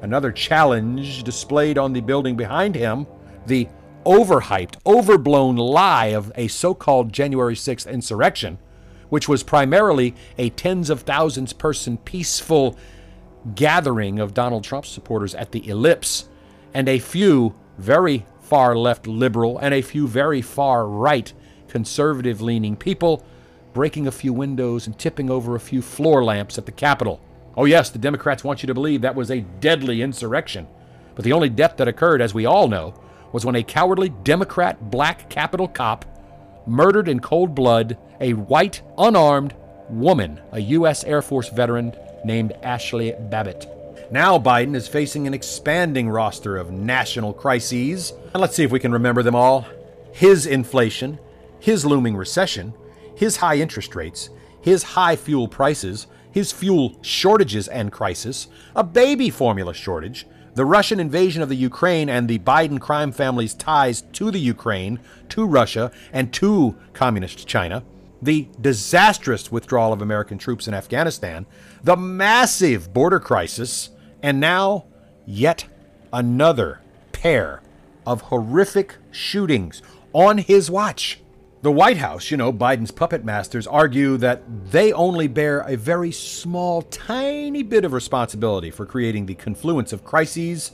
Another 0.01 0.31
challenge 0.31 1.23
displayed 1.23 1.77
on 1.77 1.93
the 1.93 2.01
building 2.01 2.35
behind 2.35 2.75
him 2.75 3.05
the 3.45 3.67
overhyped, 4.05 4.75
overblown 4.85 5.55
lie 5.57 6.07
of 6.07 6.31
a 6.35 6.47
so 6.47 6.73
called 6.73 7.13
January 7.13 7.53
6th 7.53 7.89
insurrection, 7.89 8.57
which 9.11 9.27
was 9.27 9.43
primarily 9.43 10.15
a 10.37 10.49
tens 10.51 10.89
of 10.89 11.01
thousands 11.01 11.51
person 11.51 11.97
peaceful 11.97 12.77
gathering 13.53 14.19
of 14.19 14.33
Donald 14.33 14.63
Trump 14.63 14.85
supporters 14.85 15.35
at 15.35 15.51
the 15.51 15.67
Ellipse, 15.67 16.29
and 16.73 16.87
a 16.87 16.97
few 16.97 17.53
very 17.77 18.25
far 18.39 18.73
left 18.73 19.05
liberal 19.07 19.57
and 19.57 19.73
a 19.73 19.81
few 19.81 20.07
very 20.07 20.41
far 20.41 20.87
right 20.87 21.33
conservative 21.67 22.39
leaning 22.39 22.77
people 22.77 23.21
breaking 23.73 24.07
a 24.07 24.11
few 24.11 24.31
windows 24.31 24.87
and 24.87 24.97
tipping 24.97 25.29
over 25.29 25.55
a 25.55 25.59
few 25.59 25.81
floor 25.81 26.23
lamps 26.23 26.57
at 26.57 26.65
the 26.65 26.71
Capitol. 26.71 27.19
Oh, 27.57 27.65
yes, 27.65 27.89
the 27.89 27.99
Democrats 27.99 28.45
want 28.45 28.63
you 28.63 28.67
to 28.67 28.73
believe 28.73 29.01
that 29.01 29.15
was 29.15 29.29
a 29.29 29.41
deadly 29.41 30.01
insurrection. 30.01 30.69
But 31.15 31.25
the 31.25 31.33
only 31.33 31.49
death 31.49 31.75
that 31.77 31.89
occurred, 31.89 32.21
as 32.21 32.33
we 32.33 32.45
all 32.45 32.69
know, 32.69 32.93
was 33.33 33.45
when 33.45 33.57
a 33.57 33.63
cowardly 33.63 34.07
Democrat 34.07 34.89
black 34.89 35.29
Capitol 35.29 35.67
cop 35.67 36.05
murdered 36.65 37.09
in 37.09 37.19
cold 37.19 37.53
blood 37.53 37.97
a 38.21 38.33
white, 38.33 38.81
unarmed 38.97 39.53
woman, 39.89 40.39
a 40.51 40.59
U.S. 40.59 41.03
Air 41.03 41.21
Force 41.21 41.49
veteran 41.49 41.93
named 42.23 42.53
Ashley 42.63 43.13
Babbitt. 43.19 43.67
Now 44.11 44.37
Biden 44.37 44.75
is 44.75 44.87
facing 44.87 45.27
an 45.27 45.33
expanding 45.33 46.09
roster 46.09 46.55
of 46.55 46.71
national 46.71 47.33
crises. 47.33 48.13
And 48.33 48.41
let's 48.41 48.55
see 48.55 48.63
if 48.63 48.71
we 48.71 48.79
can 48.79 48.93
remember 48.93 49.23
them 49.23 49.35
all 49.35 49.65
his 50.13 50.45
inflation, 50.45 51.19
his 51.59 51.85
looming 51.85 52.15
recession, 52.15 52.73
his 53.15 53.37
high 53.37 53.55
interest 53.55 53.95
rates, 53.95 54.29
his 54.61 54.83
high 54.83 55.15
fuel 55.15 55.47
prices, 55.47 56.07
his 56.31 56.51
fuel 56.51 56.97
shortages 57.01 57.67
and 57.69 57.91
crisis, 57.91 58.47
a 58.75 58.83
baby 58.83 59.29
formula 59.29 59.73
shortage, 59.73 60.27
the 60.53 60.65
Russian 60.65 60.99
invasion 60.99 61.41
of 61.41 61.47
the 61.47 61.55
Ukraine 61.55 62.09
and 62.09 62.27
the 62.27 62.39
Biden 62.39 62.79
crime 62.79 63.13
family's 63.13 63.53
ties 63.53 64.01
to 64.13 64.31
the 64.31 64.39
Ukraine, 64.39 64.99
to 65.29 65.45
Russia, 65.45 65.91
and 66.11 66.33
to 66.33 66.75
Communist 66.93 67.47
China, 67.47 67.83
the 68.21 68.47
disastrous 68.59 69.51
withdrawal 69.51 69.93
of 69.93 70.01
American 70.01 70.37
troops 70.37 70.67
in 70.67 70.73
Afghanistan, 70.73 71.45
the 71.83 71.97
massive 71.97 72.93
border 72.93 73.19
crisis, 73.19 73.89
and 74.21 74.39
now 74.39 74.85
yet 75.25 75.65
another 76.13 76.79
pair 77.11 77.61
of 78.05 78.21
horrific 78.21 78.97
shootings 79.11 79.81
on 80.13 80.37
his 80.37 80.69
watch. 80.69 81.19
The 81.61 81.71
White 81.71 81.97
House, 81.97 82.31
you 82.31 82.37
know, 82.37 82.51
Biden's 82.51 82.89
puppet 82.89 83.23
masters, 83.23 83.67
argue 83.67 84.17
that 84.17 84.71
they 84.71 84.91
only 84.91 85.27
bear 85.27 85.59
a 85.59 85.77
very 85.77 86.11
small, 86.11 86.81
tiny 86.81 87.61
bit 87.61 87.85
of 87.85 87.93
responsibility 87.93 88.71
for 88.71 88.85
creating 88.85 89.27
the 89.27 89.35
confluence 89.35 89.93
of 89.93 90.03
crises, 90.03 90.71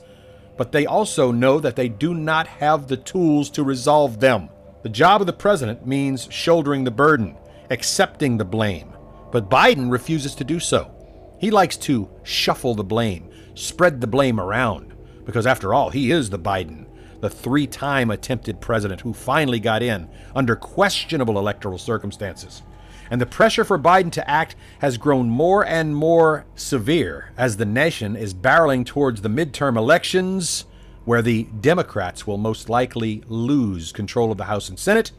but 0.56 0.72
they 0.72 0.86
also 0.86 1.30
know 1.30 1.60
that 1.60 1.76
they 1.76 1.88
do 1.88 2.14
not 2.14 2.46
have 2.46 2.88
the 2.88 2.96
tools 2.96 3.50
to 3.50 3.62
resolve 3.62 4.20
them. 4.20 4.48
The 4.82 4.88
job 4.88 5.20
of 5.20 5.26
the 5.26 5.32
president 5.32 5.86
means 5.86 6.28
shouldering 6.30 6.84
the 6.84 6.90
burden, 6.90 7.36
accepting 7.70 8.36
the 8.36 8.44
blame, 8.44 8.92
but 9.32 9.50
Biden 9.50 9.90
refuses 9.90 10.34
to 10.36 10.44
do 10.44 10.60
so. 10.60 10.94
He 11.40 11.50
likes 11.50 11.76
to 11.78 12.08
shuffle 12.22 12.74
the 12.74 12.84
blame, 12.84 13.30
spread 13.54 14.00
the 14.00 14.06
blame 14.06 14.40
around, 14.40 14.94
because 15.24 15.46
after 15.46 15.74
all, 15.74 15.90
he 15.90 16.10
is 16.10 16.30
the 16.30 16.38
Biden 16.38 16.86
the 17.20 17.30
three 17.30 17.66
time 17.66 18.10
attempted 18.10 18.60
president 18.60 19.00
who 19.00 19.12
finally 19.12 19.60
got 19.60 19.82
in 19.82 20.08
under 20.34 20.56
questionable 20.56 21.38
electoral 21.38 21.78
circumstances. 21.78 22.62
And 23.10 23.20
the 23.20 23.26
pressure 23.26 23.64
for 23.64 23.78
Biden 23.78 24.12
to 24.12 24.30
act 24.30 24.54
has 24.80 24.98
grown 24.98 25.30
more 25.30 25.64
and 25.64 25.96
more 25.96 26.44
severe 26.54 27.32
as 27.36 27.56
the 27.56 27.64
nation 27.64 28.16
is 28.16 28.34
barreling 28.34 28.84
towards 28.84 29.22
the 29.22 29.30
midterm 29.30 29.76
elections, 29.76 30.66
where 31.08 31.22
the 31.22 31.44
Democrats 31.62 32.26
will 32.26 32.36
most 32.36 32.68
likely 32.68 33.22
lose 33.28 33.92
control 33.92 34.30
of 34.30 34.36
the 34.36 34.44
House 34.44 34.68
and 34.68 34.78
Senate, 34.78 35.10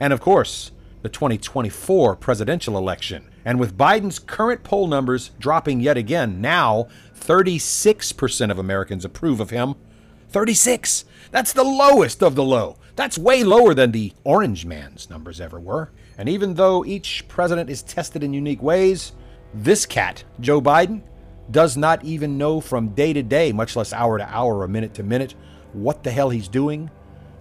and 0.00 0.12
of 0.12 0.20
course, 0.20 0.72
the 1.02 1.08
2024 1.08 2.16
presidential 2.16 2.76
election. 2.76 3.30
And 3.44 3.60
with 3.60 3.78
Biden's 3.78 4.18
current 4.18 4.64
poll 4.64 4.88
numbers 4.88 5.30
dropping 5.38 5.78
yet 5.78 5.96
again, 5.96 6.40
now 6.40 6.88
36% 7.14 8.50
of 8.50 8.58
Americans 8.58 9.04
approve 9.04 9.38
of 9.38 9.50
him. 9.50 9.76
36! 10.30 11.04
That's 11.30 11.52
the 11.52 11.62
lowest 11.62 12.24
of 12.24 12.34
the 12.34 12.42
low. 12.42 12.76
That's 12.96 13.16
way 13.16 13.44
lower 13.44 13.72
than 13.72 13.92
the 13.92 14.14
Orange 14.24 14.66
Man's 14.66 15.08
numbers 15.08 15.40
ever 15.40 15.60
were. 15.60 15.92
And 16.18 16.28
even 16.28 16.54
though 16.54 16.84
each 16.84 17.28
president 17.28 17.70
is 17.70 17.84
tested 17.84 18.24
in 18.24 18.34
unique 18.34 18.62
ways, 18.62 19.12
this 19.54 19.86
cat, 19.86 20.24
Joe 20.40 20.60
Biden, 20.60 21.02
does 21.50 21.76
not 21.76 22.04
even 22.04 22.38
know 22.38 22.60
from 22.60 22.88
day 22.88 23.12
to 23.12 23.22
day, 23.22 23.52
much 23.52 23.76
less 23.76 23.92
hour 23.92 24.18
to 24.18 24.28
hour 24.28 24.60
or 24.60 24.68
minute 24.68 24.94
to 24.94 25.02
minute, 25.02 25.34
what 25.72 26.02
the 26.02 26.10
hell 26.10 26.30
he's 26.30 26.48
doing. 26.48 26.90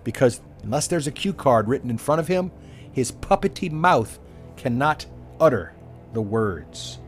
Because 0.04 0.42
unless 0.64 0.88
there's 0.88 1.08
a 1.08 1.12
cue 1.12 1.34
card 1.34 1.68
written 1.68 1.90
in 1.90 1.98
front 1.98 2.20
of 2.20 2.28
him, 2.28 2.52
his 2.92 3.12
puppety 3.12 3.72
mouth 3.72 4.20
cannot 4.58 5.06
utter 5.40 5.74
the 6.14 6.22
words. 6.22 7.00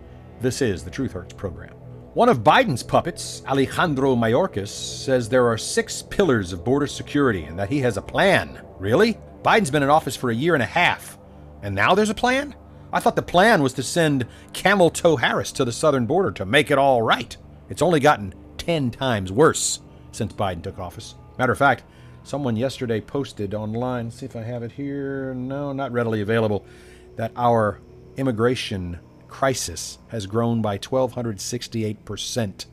This 0.42 0.62
is 0.62 0.84
the 0.84 0.92
Truth 0.92 1.14
Hurts 1.14 1.34
program. 1.34 1.74
One 2.14 2.30
of 2.30 2.44
Biden's 2.44 2.84
puppets, 2.84 3.44
Alejandro 3.48 4.16
Mayorkas, 4.16 4.70
says 4.70 5.30
there 5.30 5.48
are 5.48 5.58
six 5.58 6.02
pillars 6.02 6.52
of 6.52 6.64
border 6.64 6.88
security 6.88 7.44
and 7.44 7.60
that 7.60 7.70
he 7.70 7.80
has 7.82 7.98
a 7.98 8.02
plan. 8.02 8.60
Really? 8.80 9.20
Biden's 9.44 9.72
been 9.72 9.84
in 9.84 9.90
office 9.90 10.16
for 10.16 10.32
a 10.32 10.36
year 10.36 10.56
and 10.56 10.64
a 10.64 10.68
half. 10.68 11.18
And 11.62 11.76
now 11.76 11.94
there's 11.94 12.10
a 12.10 12.16
plan? 12.16 12.56
I 12.98 13.00
thought 13.00 13.16
the 13.16 13.22
plan 13.22 13.62
was 13.62 13.74
to 13.74 13.84
send 13.84 14.26
Camel 14.54 14.90
Toe 14.90 15.18
Harris 15.18 15.52
to 15.52 15.64
the 15.64 15.72
southern 15.72 16.08
border 16.08 16.32
to 16.32 16.48
make 16.48 16.72
it 16.72 16.80
all 16.80 17.04
right. 17.04 17.38
It's 17.70 17.84
only 17.84 18.00
gotten 18.00 18.34
10 18.58 18.90
times 18.90 19.32
worse 19.32 19.82
since 20.12 20.34
Biden 20.34 20.64
took 20.64 20.80
office. 20.80 21.14
Matter 21.38 21.52
of 21.52 21.60
fact, 21.60 21.84
someone 22.24 22.56
yesterday 22.56 23.00
posted 23.00 23.54
online, 23.54 24.10
see 24.10 24.26
if 24.26 24.36
I 24.36 24.42
have 24.42 24.64
it 24.64 24.72
here. 24.72 25.36
No, 25.36 25.74
not 25.74 25.92
readily 25.92 26.22
available, 26.22 26.66
that 27.18 27.34
our 27.36 27.82
immigration 28.16 28.98
crisis 29.28 30.00
has 30.08 30.26
grown 30.26 30.64
by 30.64 30.80
1,268% 30.80 32.66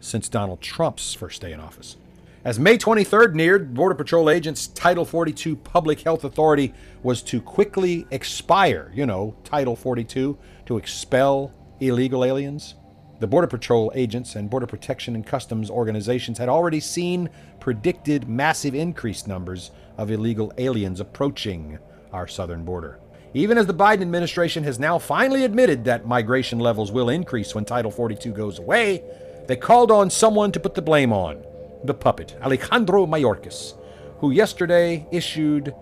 since 0.00 0.28
Donald 0.28 0.60
Trump's 0.60 1.14
first 1.14 1.40
day 1.40 1.52
in 1.52 1.60
office. 1.60 1.96
As 2.44 2.58
May 2.58 2.76
23rd 2.76 3.34
neared, 3.34 3.72
Border 3.72 3.94
Patrol 3.94 4.28
agents' 4.28 4.66
Title 4.66 5.04
42 5.04 5.54
Public 5.54 6.00
Health 6.00 6.24
Authority 6.24 6.74
was 7.04 7.22
to 7.22 7.40
quickly 7.40 8.04
expire, 8.10 8.90
you 8.92 9.06
know, 9.06 9.36
Title 9.44 9.76
42, 9.76 10.36
to 10.66 10.76
expel 10.76 11.52
illegal 11.78 12.24
aliens. 12.24 12.74
The 13.20 13.28
Border 13.28 13.46
Patrol 13.46 13.92
agents 13.94 14.34
and 14.34 14.50
Border 14.50 14.66
Protection 14.66 15.14
and 15.14 15.24
Customs 15.24 15.70
organizations 15.70 16.36
had 16.36 16.48
already 16.48 16.80
seen 16.80 17.30
predicted 17.60 18.28
massive 18.28 18.74
increased 18.74 19.28
numbers 19.28 19.70
of 19.96 20.10
illegal 20.10 20.52
aliens 20.58 20.98
approaching 20.98 21.78
our 22.12 22.26
southern 22.26 22.64
border. 22.64 22.98
Even 23.34 23.56
as 23.56 23.66
the 23.66 23.74
Biden 23.74 24.02
administration 24.02 24.64
has 24.64 24.80
now 24.80 24.98
finally 24.98 25.44
admitted 25.44 25.84
that 25.84 26.08
migration 26.08 26.58
levels 26.58 26.90
will 26.90 27.08
increase 27.08 27.54
when 27.54 27.64
Title 27.64 27.92
42 27.92 28.32
goes 28.32 28.58
away, 28.58 29.00
they 29.46 29.54
called 29.54 29.92
on 29.92 30.10
someone 30.10 30.50
to 30.50 30.58
put 30.58 30.74
the 30.74 30.82
blame 30.82 31.12
on 31.12 31.44
the 31.84 31.94
puppet, 31.94 32.36
Alejandro 32.42 33.06
Mayorkas, 33.06 33.74
who 34.18 34.30
yesterday 34.30 35.06
issued 35.10 35.74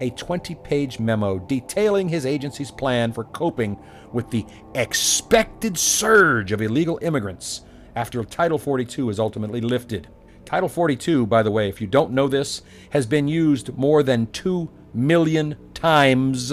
a 0.00 0.10
20 0.10 0.54
page 0.56 0.98
memo 0.98 1.38
detailing 1.38 2.08
his 2.08 2.26
agency's 2.26 2.70
plan 2.70 3.12
for 3.12 3.24
coping 3.24 3.78
with 4.12 4.28
the 4.30 4.44
expected 4.74 5.78
surge 5.78 6.52
of 6.52 6.60
illegal 6.60 6.98
immigrants 7.02 7.62
after 7.96 8.24
Title 8.24 8.58
42 8.58 9.10
is 9.10 9.20
ultimately 9.20 9.60
lifted. 9.60 10.08
Title 10.44 10.68
42, 10.68 11.26
by 11.26 11.42
the 11.42 11.50
way, 11.50 11.68
if 11.68 11.80
you 11.80 11.86
don't 11.86 12.10
know 12.10 12.28
this, 12.28 12.62
has 12.90 13.06
been 13.06 13.28
used 13.28 13.76
more 13.76 14.02
than 14.02 14.26
2 14.28 14.68
million 14.92 15.56
times 15.72 16.52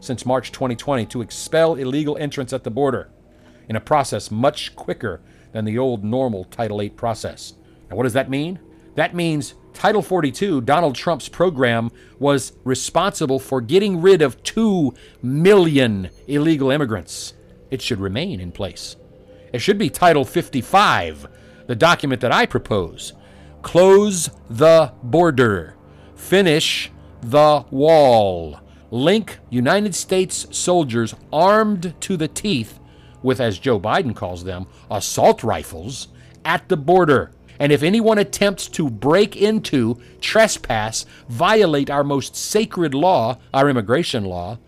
since 0.00 0.26
March 0.26 0.50
2020 0.52 1.06
to 1.06 1.20
expel 1.20 1.74
illegal 1.74 2.16
entrants 2.18 2.52
at 2.52 2.64
the 2.64 2.70
border 2.70 3.10
in 3.68 3.76
a 3.76 3.80
process 3.80 4.30
much 4.30 4.74
quicker 4.74 5.20
than 5.52 5.64
the 5.64 5.78
old 5.78 6.04
normal 6.04 6.44
Title 6.44 6.80
8 6.80 6.96
process. 6.96 7.54
Now, 7.90 7.96
what 7.96 8.04
does 8.04 8.12
that 8.12 8.30
mean? 8.30 8.58
That 8.94 9.14
means 9.14 9.54
Title 9.74 10.02
42, 10.02 10.62
Donald 10.62 10.94
Trump's 10.94 11.28
program, 11.28 11.90
was 12.18 12.52
responsible 12.64 13.38
for 13.38 13.60
getting 13.60 14.00
rid 14.00 14.22
of 14.22 14.42
2 14.42 14.92
million 15.22 16.10
illegal 16.26 16.70
immigrants. 16.70 17.34
It 17.70 17.80
should 17.80 18.00
remain 18.00 18.40
in 18.40 18.52
place. 18.52 18.96
It 19.52 19.60
should 19.60 19.78
be 19.78 19.88
Title 19.88 20.24
55, 20.24 21.28
the 21.66 21.76
document 21.76 22.20
that 22.20 22.32
I 22.32 22.46
propose. 22.46 23.12
Close 23.62 24.30
the 24.50 24.92
border. 25.02 25.76
Finish 26.14 26.90
the 27.22 27.64
wall 27.70 28.60
link 28.90 29.38
United 29.50 29.94
States 29.94 30.46
soldiers 30.50 31.14
armed 31.32 31.94
to 32.00 32.16
the 32.16 32.28
teeth 32.28 32.78
with, 33.22 33.40
as 33.40 33.58
Joe 33.58 33.80
Biden 33.80 34.14
calls 34.14 34.44
them, 34.44 34.66
assault 34.90 35.42
rifles 35.42 36.08
at 36.44 36.68
the 36.68 36.76
border. 36.76 37.32
And 37.58 37.72
if 37.72 37.82
anyone 37.82 38.18
attempts 38.18 38.68
to 38.68 38.88
break 38.88 39.36
into, 39.36 40.00
trespass, 40.20 41.06
violate 41.28 41.90
our 41.90 42.04
most 42.04 42.36
sacred 42.36 42.94
law, 42.94 43.38
our 43.52 43.68
immigration 43.68 44.24
law, 44.24 44.58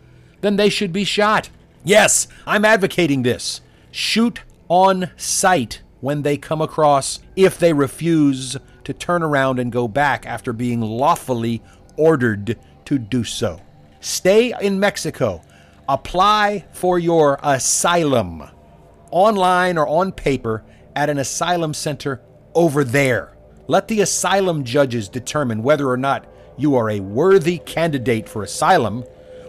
then 0.41 0.57
they 0.57 0.69
should 0.69 0.93
be 0.93 1.05
shot. 1.05 1.51
Yes, 1.85 2.27
I'm 2.47 2.65
advocating 2.65 3.23
this. 3.23 3.61
Shoot 3.91 4.41
on 4.69 5.11
sight 5.17 5.83
when 6.01 6.23
they 6.23 6.37
come 6.37 6.61
across 6.61 7.21
if 7.37 7.59
they 7.59 7.73
refuse 7.73 8.57
to 8.85 8.93
turn 8.93 9.23
around 9.23 9.59
and 9.59 9.71
go 9.71 9.87
back 9.87 10.27
after 10.27 10.53
being 10.53 10.81
lawfully 10.81 11.63
ordered 11.97 12.59
to 12.87 12.99
do 12.99 13.23
so. 13.25 13.61
Stay 14.01 14.53
in 14.61 14.81
Mexico. 14.81 15.43
Apply 15.89 16.65
for 16.73 16.99
your 16.99 17.39
asylum 17.43 18.45
online 19.11 19.77
or 19.77 19.87
on 19.87 20.13
paper 20.13 20.65
at 20.95 21.11
an 21.11 21.19
asylum 21.19 21.75
center 21.75 22.23
over 22.55 22.85
there. 22.85 23.37
Let 23.67 23.89
the 23.89 24.01
asylum 24.01 24.65
judges 24.65 25.09
determine 25.09 25.63
whether 25.63 25.89
or 25.89 25.97
not 25.97 26.27
you 26.59 26.75
are 26.77 26.91
a 26.91 27.01
worthy 27.01 27.59
candidate 27.59 28.29
for 28.29 28.43
asylum, 28.43 29.03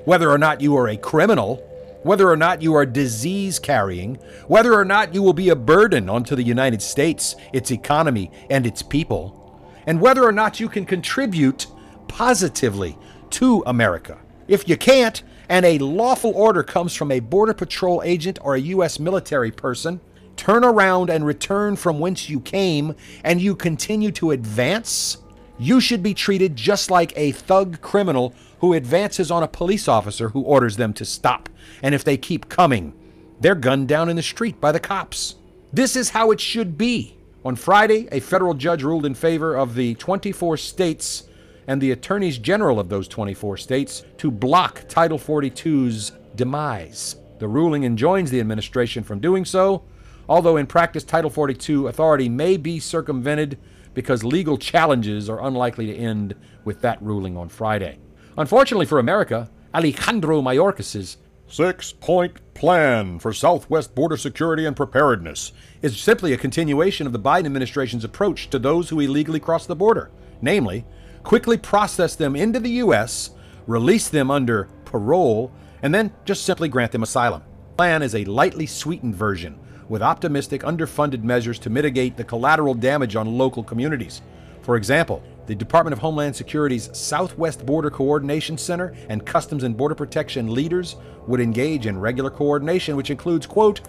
whether 0.05 0.29
or 0.29 0.37
not 0.37 0.61
you 0.61 0.75
are 0.77 0.87
a 0.87 0.97
criminal, 0.97 1.57
whether 2.03 2.29
or 2.29 2.37
not 2.37 2.61
you 2.61 2.73
are 2.73 2.85
disease 2.85 3.59
carrying, 3.59 4.15
whether 4.47 4.73
or 4.73 4.85
not 4.85 5.13
you 5.13 5.21
will 5.21 5.33
be 5.33 5.49
a 5.49 5.55
burden 5.55 6.09
onto 6.09 6.35
the 6.35 6.43
United 6.43 6.81
States, 6.81 7.35
its 7.53 7.71
economy, 7.71 8.31
and 8.49 8.65
its 8.65 8.81
people, 8.81 9.59
and 9.85 10.01
whether 10.01 10.23
or 10.23 10.31
not 10.31 10.59
you 10.59 10.69
can 10.69 10.85
contribute 10.85 11.67
positively 12.07 12.97
to 13.29 13.63
America. 13.65 14.17
If 14.47 14.67
you 14.67 14.77
can't, 14.77 15.21
and 15.47 15.65
a 15.65 15.77
lawful 15.79 16.31
order 16.31 16.63
comes 16.63 16.95
from 16.95 17.11
a 17.11 17.19
Border 17.19 17.53
Patrol 17.53 18.01
agent 18.03 18.39
or 18.41 18.55
a 18.55 18.61
U.S. 18.61 18.99
military 18.99 19.51
person, 19.51 19.99
turn 20.35 20.63
around 20.63 21.09
and 21.09 21.25
return 21.25 21.75
from 21.75 21.99
whence 21.99 22.29
you 22.29 22.39
came, 22.39 22.95
and 23.23 23.41
you 23.41 23.55
continue 23.55 24.11
to 24.11 24.31
advance, 24.31 25.17
you 25.59 25.79
should 25.79 26.01
be 26.01 26.13
treated 26.13 26.55
just 26.55 26.89
like 26.89 27.13
a 27.15 27.31
thug 27.31 27.81
criminal 27.81 28.33
who 28.59 28.73
advances 28.73 29.31
on 29.31 29.43
a 29.43 29.47
police 29.47 29.87
officer 29.87 30.29
who 30.29 30.41
orders 30.41 30.77
them 30.77 30.93
to 30.93 31.05
stop. 31.05 31.49
And 31.81 31.93
if 31.93 32.03
they 32.03 32.17
keep 32.17 32.49
coming, 32.49 32.93
they're 33.39 33.55
gunned 33.55 33.87
down 33.87 34.09
in 34.09 34.15
the 34.15 34.21
street 34.21 34.59
by 34.61 34.71
the 34.71 34.79
cops. 34.79 35.35
This 35.73 35.95
is 35.95 36.09
how 36.09 36.31
it 36.31 36.39
should 36.39 36.77
be. 36.77 37.17
On 37.43 37.55
Friday, 37.55 38.07
a 38.11 38.19
federal 38.19 38.53
judge 38.53 38.83
ruled 38.83 39.05
in 39.05 39.15
favor 39.15 39.55
of 39.55 39.73
the 39.73 39.95
24 39.95 40.57
states 40.57 41.23
and 41.67 41.81
the 41.81 41.91
attorneys 41.91 42.37
general 42.37 42.79
of 42.79 42.89
those 42.89 43.07
24 43.07 43.57
states 43.57 44.03
to 44.17 44.29
block 44.29 44.83
Title 44.87 45.17
42's 45.17 46.11
demise. 46.35 47.15
The 47.39 47.47
ruling 47.47 47.83
enjoins 47.83 48.29
the 48.29 48.39
administration 48.39 49.03
from 49.03 49.19
doing 49.19 49.45
so, 49.45 49.83
although 50.31 50.55
in 50.55 50.65
practice, 50.65 51.03
Title 51.03 51.29
42 51.29 51.89
authority 51.89 52.29
may 52.29 52.55
be 52.55 52.79
circumvented 52.79 53.59
because 53.93 54.23
legal 54.23 54.57
challenges 54.57 55.29
are 55.29 55.45
unlikely 55.45 55.87
to 55.87 55.93
end 55.93 56.33
with 56.63 56.79
that 56.79 57.01
ruling 57.03 57.35
on 57.35 57.49
Friday. 57.49 57.99
Unfortunately 58.37 58.85
for 58.85 58.97
America, 58.97 59.49
Alejandro 59.75 60.41
Mayorkas's 60.41 61.17
Six 61.49 61.91
point 61.91 62.39
plan 62.53 63.19
for 63.19 63.33
Southwest 63.33 63.93
border 63.93 64.15
security 64.15 64.65
and 64.65 64.73
preparedness 64.73 65.51
is 65.81 65.99
simply 65.99 66.31
a 66.31 66.37
continuation 66.37 67.05
of 67.05 67.11
the 67.11 67.19
Biden 67.19 67.45
administration's 67.45 68.05
approach 68.05 68.49
to 68.51 68.57
those 68.57 68.87
who 68.87 69.01
illegally 69.01 69.41
cross 69.41 69.65
the 69.65 69.75
border, 69.75 70.11
namely, 70.41 70.85
quickly 71.23 71.57
process 71.57 72.15
them 72.15 72.37
into 72.37 72.61
the 72.61 72.69
U.S., 72.85 73.31
release 73.67 74.07
them 74.07 74.31
under 74.31 74.69
parole, 74.85 75.51
and 75.81 75.93
then 75.93 76.13
just 76.23 76.45
simply 76.45 76.69
grant 76.69 76.93
them 76.93 77.03
asylum. 77.03 77.43
The 77.71 77.75
plan 77.75 78.01
is 78.01 78.15
a 78.15 78.23
lightly 78.23 78.65
sweetened 78.65 79.15
version 79.15 79.59
with 79.91 80.01
optimistic, 80.01 80.61
underfunded 80.61 81.21
measures 81.21 81.59
to 81.59 81.69
mitigate 81.69 82.15
the 82.15 82.23
collateral 82.23 82.73
damage 82.73 83.17
on 83.17 83.37
local 83.37 83.61
communities. 83.61 84.21
For 84.61 84.77
example, 84.77 85.21
the 85.47 85.53
Department 85.53 85.91
of 85.91 85.99
Homeland 85.99 86.33
Security's 86.33 86.89
Southwest 86.97 87.65
Border 87.65 87.89
Coordination 87.89 88.57
Center 88.57 88.95
and 89.09 89.25
Customs 89.25 89.63
and 89.63 89.75
Border 89.75 89.95
Protection 89.95 90.53
leaders 90.53 90.95
would 91.27 91.41
engage 91.41 91.87
in 91.87 91.99
regular 91.99 92.29
coordination, 92.29 92.95
which 92.95 93.09
includes, 93.09 93.45
quote, 93.45 93.81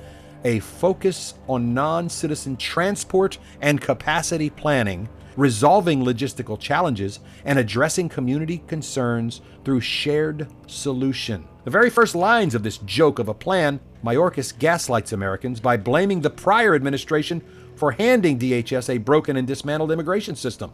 a 0.44 0.58
focus 0.58 1.34
on 1.46 1.72
non 1.72 2.08
citizen 2.08 2.56
transport 2.56 3.38
and 3.60 3.80
capacity 3.80 4.50
planning, 4.50 5.08
resolving 5.36 6.02
logistical 6.04 6.58
challenges, 6.58 7.20
and 7.44 7.60
addressing 7.60 8.08
community 8.08 8.58
concerns 8.66 9.40
through 9.64 9.80
shared 9.80 10.48
solution. 10.66 11.46
The 11.62 11.70
very 11.70 11.90
first 11.90 12.16
lines 12.16 12.56
of 12.56 12.64
this 12.64 12.78
joke 12.78 13.20
of 13.20 13.28
a 13.28 13.34
plan, 13.34 13.78
Mayorkas 14.02 14.58
gaslights 14.58 15.12
Americans 15.12 15.60
by 15.60 15.76
blaming 15.76 16.20
the 16.20 16.30
prior 16.30 16.74
administration 16.74 17.42
for 17.76 17.92
handing 17.92 18.38
DHS 18.38 18.92
a 18.92 18.98
broken 18.98 19.36
and 19.36 19.46
dismantled 19.46 19.92
immigration 19.92 20.34
system, 20.34 20.72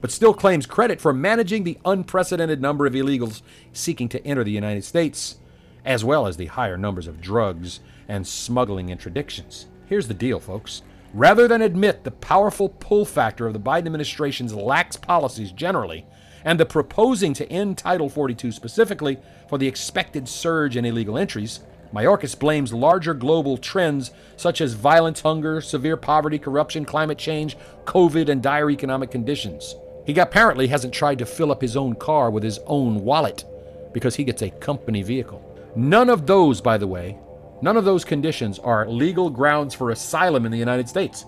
but 0.00 0.10
still 0.10 0.32
claims 0.32 0.66
credit 0.66 1.00
for 1.00 1.12
managing 1.12 1.64
the 1.64 1.78
unprecedented 1.84 2.60
number 2.60 2.86
of 2.86 2.94
illegals 2.94 3.42
seeking 3.72 4.08
to 4.08 4.26
enter 4.26 4.42
the 4.42 4.50
United 4.50 4.84
States, 4.84 5.36
as 5.84 6.04
well 6.04 6.26
as 6.26 6.36
the 6.36 6.46
higher 6.46 6.76
numbers 6.76 7.06
of 7.06 7.20
drugs 7.20 7.80
and 8.08 8.26
smuggling 8.26 8.88
interdictions. 8.88 9.66
Here's 9.86 10.08
the 10.08 10.14
deal, 10.14 10.40
folks. 10.40 10.82
Rather 11.12 11.48
than 11.48 11.60
admit 11.60 12.04
the 12.04 12.10
powerful 12.10 12.68
pull 12.68 13.04
factor 13.04 13.46
of 13.46 13.52
the 13.52 13.60
Biden 13.60 13.86
administration's 13.86 14.54
lax 14.54 14.96
policies 14.96 15.52
generally, 15.52 16.06
and 16.44 16.58
the 16.58 16.64
proposing 16.64 17.34
to 17.34 17.50
end 17.52 17.76
Title 17.76 18.08
42 18.08 18.52
specifically 18.52 19.18
for 19.48 19.58
the 19.58 19.66
expected 19.66 20.28
surge 20.28 20.76
in 20.76 20.84
illegal 20.84 21.18
entries, 21.18 21.60
Mayorkas 21.92 22.38
blames 22.38 22.72
larger 22.72 23.14
global 23.14 23.56
trends 23.56 24.12
such 24.36 24.60
as 24.60 24.74
violence, 24.74 25.20
hunger, 25.20 25.60
severe 25.60 25.96
poverty, 25.96 26.38
corruption, 26.38 26.84
climate 26.84 27.18
change, 27.18 27.56
COVID, 27.84 28.28
and 28.28 28.42
dire 28.42 28.70
economic 28.70 29.10
conditions. 29.10 29.74
He 30.06 30.18
apparently 30.18 30.68
hasn't 30.68 30.94
tried 30.94 31.18
to 31.18 31.26
fill 31.26 31.50
up 31.50 31.60
his 31.60 31.76
own 31.76 31.94
car 31.94 32.30
with 32.30 32.42
his 32.42 32.60
own 32.66 33.04
wallet 33.04 33.44
because 33.92 34.14
he 34.14 34.24
gets 34.24 34.42
a 34.42 34.50
company 34.50 35.02
vehicle. 35.02 35.44
None 35.76 36.08
of 36.08 36.26
those, 36.26 36.60
by 36.60 36.78
the 36.78 36.86
way, 36.86 37.18
none 37.60 37.76
of 37.76 37.84
those 37.84 38.04
conditions 38.04 38.58
are 38.58 38.88
legal 38.88 39.30
grounds 39.30 39.74
for 39.74 39.90
asylum 39.90 40.46
in 40.46 40.52
the 40.52 40.58
United 40.58 40.88
States. 40.88 41.26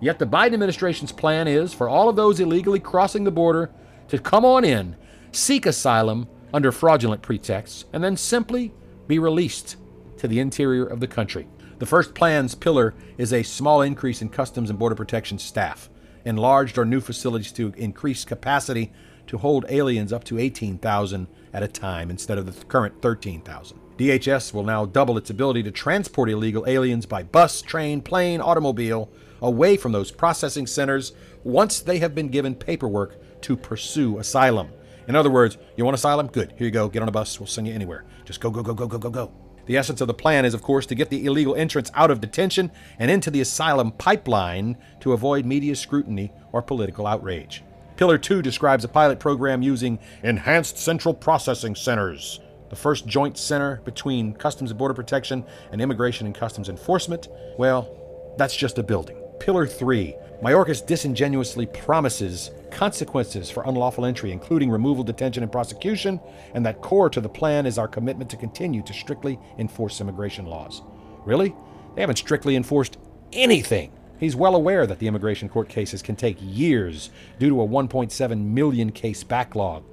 Yet 0.00 0.18
the 0.18 0.26
Biden 0.26 0.54
administration's 0.54 1.12
plan 1.12 1.48
is 1.48 1.72
for 1.74 1.88
all 1.88 2.08
of 2.08 2.16
those 2.16 2.40
illegally 2.40 2.80
crossing 2.80 3.24
the 3.24 3.30
border 3.30 3.70
to 4.08 4.18
come 4.18 4.44
on 4.44 4.64
in, 4.64 4.96
seek 5.32 5.66
asylum 5.66 6.28
under 6.52 6.70
fraudulent 6.70 7.22
pretexts, 7.22 7.86
and 7.92 8.04
then 8.04 8.16
simply 8.16 8.72
be 9.08 9.18
released 9.18 9.76
to 10.18 10.28
the 10.28 10.40
interior 10.40 10.84
of 10.84 11.00
the 11.00 11.06
country. 11.06 11.46
The 11.78 11.86
first 11.86 12.14
plan's 12.14 12.54
pillar 12.54 12.94
is 13.18 13.32
a 13.32 13.42
small 13.42 13.82
increase 13.82 14.22
in 14.22 14.28
Customs 14.30 14.70
and 14.70 14.78
Border 14.78 14.94
Protection 14.94 15.38
staff, 15.38 15.90
enlarged 16.24 16.78
or 16.78 16.84
new 16.84 17.00
facilities 17.00 17.52
to 17.52 17.72
increase 17.76 18.24
capacity 18.24 18.92
to 19.26 19.38
hold 19.38 19.66
aliens 19.68 20.12
up 20.12 20.24
to 20.24 20.38
18,000 20.38 21.26
at 21.52 21.62
a 21.62 21.68
time 21.68 22.10
instead 22.10 22.38
of 22.38 22.46
the 22.46 22.64
current 22.66 23.02
13,000. 23.02 23.78
DHS 23.98 24.52
will 24.52 24.62
now 24.62 24.84
double 24.84 25.16
its 25.16 25.30
ability 25.30 25.62
to 25.62 25.70
transport 25.70 26.28
illegal 26.28 26.64
aliens 26.66 27.06
by 27.06 27.22
bus, 27.22 27.62
train, 27.62 28.00
plane, 28.02 28.40
automobile 28.40 29.10
away 29.40 29.76
from 29.76 29.92
those 29.92 30.10
processing 30.10 30.66
centers 30.66 31.12
once 31.44 31.80
they 31.80 31.98
have 31.98 32.14
been 32.14 32.28
given 32.28 32.54
paperwork 32.54 33.40
to 33.42 33.56
pursue 33.56 34.18
asylum. 34.18 34.68
In 35.08 35.14
other 35.14 35.30
words, 35.30 35.56
you 35.76 35.84
want 35.84 35.94
asylum? 35.94 36.26
Good. 36.26 36.52
Here 36.56 36.66
you 36.66 36.70
go. 36.70 36.88
Get 36.88 37.02
on 37.02 37.08
a 37.08 37.12
bus. 37.12 37.38
We'll 37.38 37.46
send 37.46 37.68
you 37.68 37.74
anywhere. 37.74 38.04
Just 38.24 38.40
go, 38.40 38.50
go, 38.50 38.62
go, 38.62 38.74
go, 38.74 38.86
go, 38.86 38.98
go, 38.98 39.10
go. 39.10 39.45
The 39.66 39.76
essence 39.76 40.00
of 40.00 40.06
the 40.06 40.14
plan 40.14 40.44
is, 40.44 40.54
of 40.54 40.62
course, 40.62 40.86
to 40.86 40.94
get 40.94 41.10
the 41.10 41.26
illegal 41.26 41.54
entrants 41.54 41.90
out 41.94 42.10
of 42.10 42.20
detention 42.20 42.70
and 42.98 43.10
into 43.10 43.30
the 43.30 43.40
asylum 43.40 43.90
pipeline 43.92 44.76
to 45.00 45.12
avoid 45.12 45.44
media 45.44 45.74
scrutiny 45.74 46.32
or 46.52 46.62
political 46.62 47.06
outrage. 47.06 47.62
Pillar 47.96 48.18
2 48.18 48.42
describes 48.42 48.84
a 48.84 48.88
pilot 48.88 49.18
program 49.18 49.62
using 49.62 49.98
enhanced 50.22 50.78
central 50.78 51.14
processing 51.14 51.74
centers, 51.74 52.40
the 52.68 52.76
first 52.76 53.06
joint 53.06 53.36
center 53.38 53.80
between 53.84 54.34
Customs 54.34 54.70
and 54.70 54.78
Border 54.78 54.94
Protection 54.94 55.44
and 55.72 55.80
Immigration 55.80 56.26
and 56.26 56.34
Customs 56.34 56.68
Enforcement. 56.68 57.28
Well, 57.58 58.34
that's 58.38 58.54
just 58.54 58.78
a 58.78 58.82
building. 58.82 59.25
Pillar 59.38 59.66
3 59.66 60.14
Mayorkas 60.42 60.84
disingenuously 60.84 61.64
promises 61.66 62.50
consequences 62.70 63.50
for 63.50 63.62
unlawful 63.64 64.04
entry, 64.04 64.32
including 64.32 64.70
removal, 64.70 65.02
detention, 65.02 65.42
and 65.42 65.50
prosecution, 65.50 66.20
and 66.52 66.64
that 66.66 66.82
core 66.82 67.08
to 67.08 67.22
the 67.22 67.28
plan 67.28 67.64
is 67.64 67.78
our 67.78 67.88
commitment 67.88 68.28
to 68.30 68.36
continue 68.36 68.82
to 68.82 68.92
strictly 68.92 69.38
enforce 69.58 70.00
immigration 70.00 70.44
laws. 70.44 70.82
Really? 71.24 71.54
They 71.94 72.02
haven't 72.02 72.16
strictly 72.16 72.54
enforced 72.54 72.98
anything. 73.32 73.92
He's 74.18 74.36
well 74.36 74.54
aware 74.54 74.86
that 74.86 74.98
the 74.98 75.06
immigration 75.06 75.48
court 75.48 75.68
cases 75.70 76.02
can 76.02 76.16
take 76.16 76.36
years 76.40 77.10
due 77.38 77.48
to 77.48 77.62
a 77.62 77.66
1.7 77.66 78.44
million 78.44 78.92
case 78.92 79.24
backlog, 79.24 79.84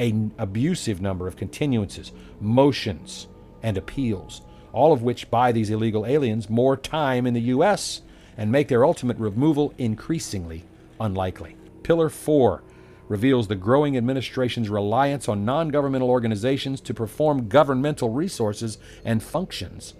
an 0.00 0.32
abusive 0.38 1.00
number 1.00 1.28
of 1.28 1.36
continuances, 1.36 2.10
motions, 2.40 3.28
and 3.62 3.76
appeals, 3.76 4.42
all 4.72 4.92
of 4.92 5.02
which 5.02 5.30
buy 5.30 5.52
these 5.52 5.70
illegal 5.70 6.06
aliens 6.06 6.50
more 6.50 6.76
time 6.76 7.24
in 7.24 7.34
the 7.34 7.40
U.S 7.40 8.02
and 8.36 8.50
make 8.50 8.68
their 8.68 8.84
ultimate 8.84 9.18
removal 9.18 9.74
increasingly 9.78 10.64
unlikely. 11.00 11.56
Pillar 11.82 12.08
4 12.08 12.62
reveals 13.08 13.48
the 13.48 13.56
growing 13.56 13.96
administration's 13.96 14.70
reliance 14.70 15.28
on 15.28 15.44
non 15.44 15.68
governmental 15.68 16.08
organizations 16.08 16.80
to 16.80 16.94
perform 16.94 17.48
governmental 17.48 18.10
resources 18.10 18.78
and 19.04 19.22
functions. 19.22 19.94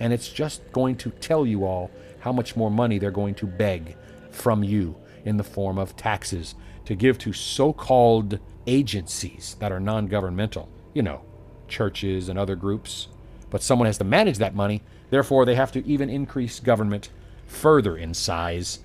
And 0.00 0.12
it's 0.12 0.32
just 0.32 0.72
going 0.72 0.96
to 0.96 1.10
tell 1.10 1.46
you 1.46 1.64
all 1.64 1.90
how 2.20 2.32
much 2.32 2.56
more 2.56 2.70
money 2.70 2.98
they're 2.98 3.10
going 3.10 3.34
to 3.36 3.46
beg 3.46 3.96
from 4.30 4.64
you 4.64 4.96
in 5.24 5.36
the 5.36 5.44
form 5.44 5.78
of 5.78 5.96
taxes 5.96 6.54
to 6.86 6.94
give 6.94 7.18
to 7.18 7.32
so 7.32 7.72
called 7.72 8.38
agencies 8.66 9.56
that 9.60 9.72
are 9.72 9.80
non 9.80 10.06
governmental. 10.06 10.68
You 10.94 11.02
know, 11.02 11.22
churches 11.68 12.28
and 12.28 12.38
other 12.38 12.56
groups. 12.56 13.08
But 13.50 13.62
someone 13.62 13.86
has 13.86 13.98
to 13.98 14.04
manage 14.04 14.38
that 14.38 14.54
money, 14.54 14.82
therefore, 15.10 15.44
they 15.44 15.54
have 15.54 15.70
to 15.72 15.86
even 15.86 16.10
increase 16.10 16.60
government 16.60 17.10
further 17.46 17.96
in 17.96 18.14
size 18.14 18.80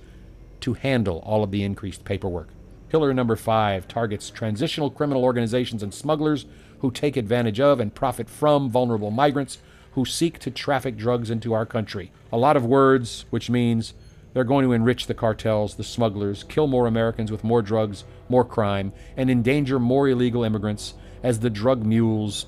to 0.60 0.74
handle 0.74 1.18
all 1.18 1.42
of 1.42 1.50
the 1.50 1.62
increased 1.62 2.04
paperwork. 2.04 2.48
Pillar 2.88 3.14
number 3.14 3.36
five 3.36 3.86
targets 3.86 4.30
transitional 4.30 4.90
criminal 4.90 5.24
organizations 5.24 5.82
and 5.82 5.94
smugglers 5.94 6.46
who 6.80 6.90
take 6.90 7.16
advantage 7.16 7.60
of 7.60 7.78
and 7.80 7.94
profit 7.94 8.28
from 8.28 8.68
vulnerable 8.68 9.10
migrants 9.10 9.58
who 9.92 10.04
seek 10.04 10.38
to 10.38 10.50
traffic 10.50 10.96
drugs 10.96 11.30
into 11.30 11.52
our 11.52 11.66
country. 11.66 12.10
A 12.32 12.38
lot 12.38 12.56
of 12.56 12.64
words, 12.64 13.26
which 13.30 13.50
means 13.50 13.94
they're 14.32 14.44
going 14.44 14.64
to 14.64 14.72
enrich 14.72 15.06
the 15.06 15.14
cartels, 15.14 15.74
the 15.74 15.84
smugglers, 15.84 16.44
kill 16.44 16.66
more 16.66 16.86
Americans 16.86 17.32
with 17.32 17.44
more 17.44 17.62
drugs, 17.62 18.04
more 18.28 18.44
crime, 18.44 18.92
and 19.16 19.30
endanger 19.30 19.78
more 19.78 20.08
illegal 20.08 20.44
immigrants 20.44 20.94
as 21.22 21.40
the 21.40 21.50
drug 21.50 21.84
mules 21.84 22.46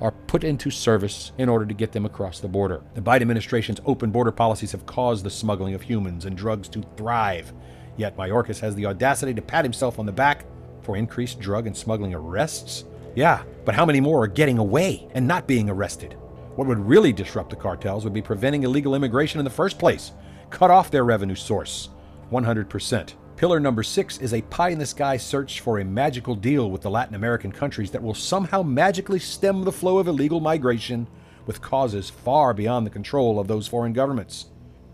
are 0.00 0.12
put 0.12 0.44
into 0.44 0.70
service 0.70 1.32
in 1.38 1.48
order 1.48 1.66
to 1.66 1.74
get 1.74 1.92
them 1.92 2.06
across 2.06 2.40
the 2.40 2.48
border. 2.48 2.82
The 2.94 3.00
Biden 3.00 3.22
administration's 3.22 3.80
open 3.86 4.10
border 4.10 4.32
policies 4.32 4.72
have 4.72 4.86
caused 4.86 5.24
the 5.24 5.30
smuggling 5.30 5.74
of 5.74 5.82
humans 5.82 6.24
and 6.24 6.36
drugs 6.36 6.68
to 6.70 6.84
thrive. 6.96 7.52
Yet 7.96 8.16
Mayorkas 8.16 8.60
has 8.60 8.74
the 8.74 8.86
audacity 8.86 9.34
to 9.34 9.42
pat 9.42 9.64
himself 9.64 9.98
on 9.98 10.06
the 10.06 10.12
back 10.12 10.44
for 10.82 10.96
increased 10.96 11.40
drug 11.40 11.66
and 11.66 11.76
smuggling 11.76 12.14
arrests. 12.14 12.84
Yeah, 13.14 13.42
but 13.64 13.74
how 13.74 13.84
many 13.84 14.00
more 14.00 14.22
are 14.22 14.28
getting 14.28 14.58
away 14.58 15.08
and 15.14 15.26
not 15.26 15.46
being 15.46 15.68
arrested? 15.68 16.16
What 16.54 16.68
would 16.68 16.78
really 16.78 17.12
disrupt 17.12 17.50
the 17.50 17.56
cartels 17.56 18.04
would 18.04 18.12
be 18.12 18.22
preventing 18.22 18.62
illegal 18.62 18.94
immigration 18.94 19.38
in 19.38 19.44
the 19.44 19.50
first 19.50 19.78
place, 19.78 20.12
cut 20.50 20.70
off 20.70 20.90
their 20.90 21.04
revenue 21.04 21.34
source 21.34 21.90
100%. 22.30 23.14
Pillar 23.38 23.60
number 23.60 23.84
six 23.84 24.18
is 24.18 24.34
a 24.34 24.42
pie 24.42 24.70
in 24.70 24.80
the 24.80 24.84
sky 24.84 25.16
search 25.16 25.60
for 25.60 25.78
a 25.78 25.84
magical 25.84 26.34
deal 26.34 26.72
with 26.72 26.82
the 26.82 26.90
Latin 26.90 27.14
American 27.14 27.52
countries 27.52 27.92
that 27.92 28.02
will 28.02 28.12
somehow 28.12 28.64
magically 28.64 29.20
stem 29.20 29.62
the 29.62 29.70
flow 29.70 29.98
of 29.98 30.08
illegal 30.08 30.40
migration 30.40 31.06
with 31.46 31.62
causes 31.62 32.10
far 32.10 32.52
beyond 32.52 32.84
the 32.84 32.90
control 32.90 33.38
of 33.38 33.46
those 33.46 33.68
foreign 33.68 33.92
governments. 33.92 34.46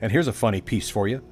And 0.02 0.12
here's 0.12 0.28
a 0.28 0.32
funny 0.34 0.60
piece 0.60 0.90
for 0.90 1.08
you. 1.08 1.22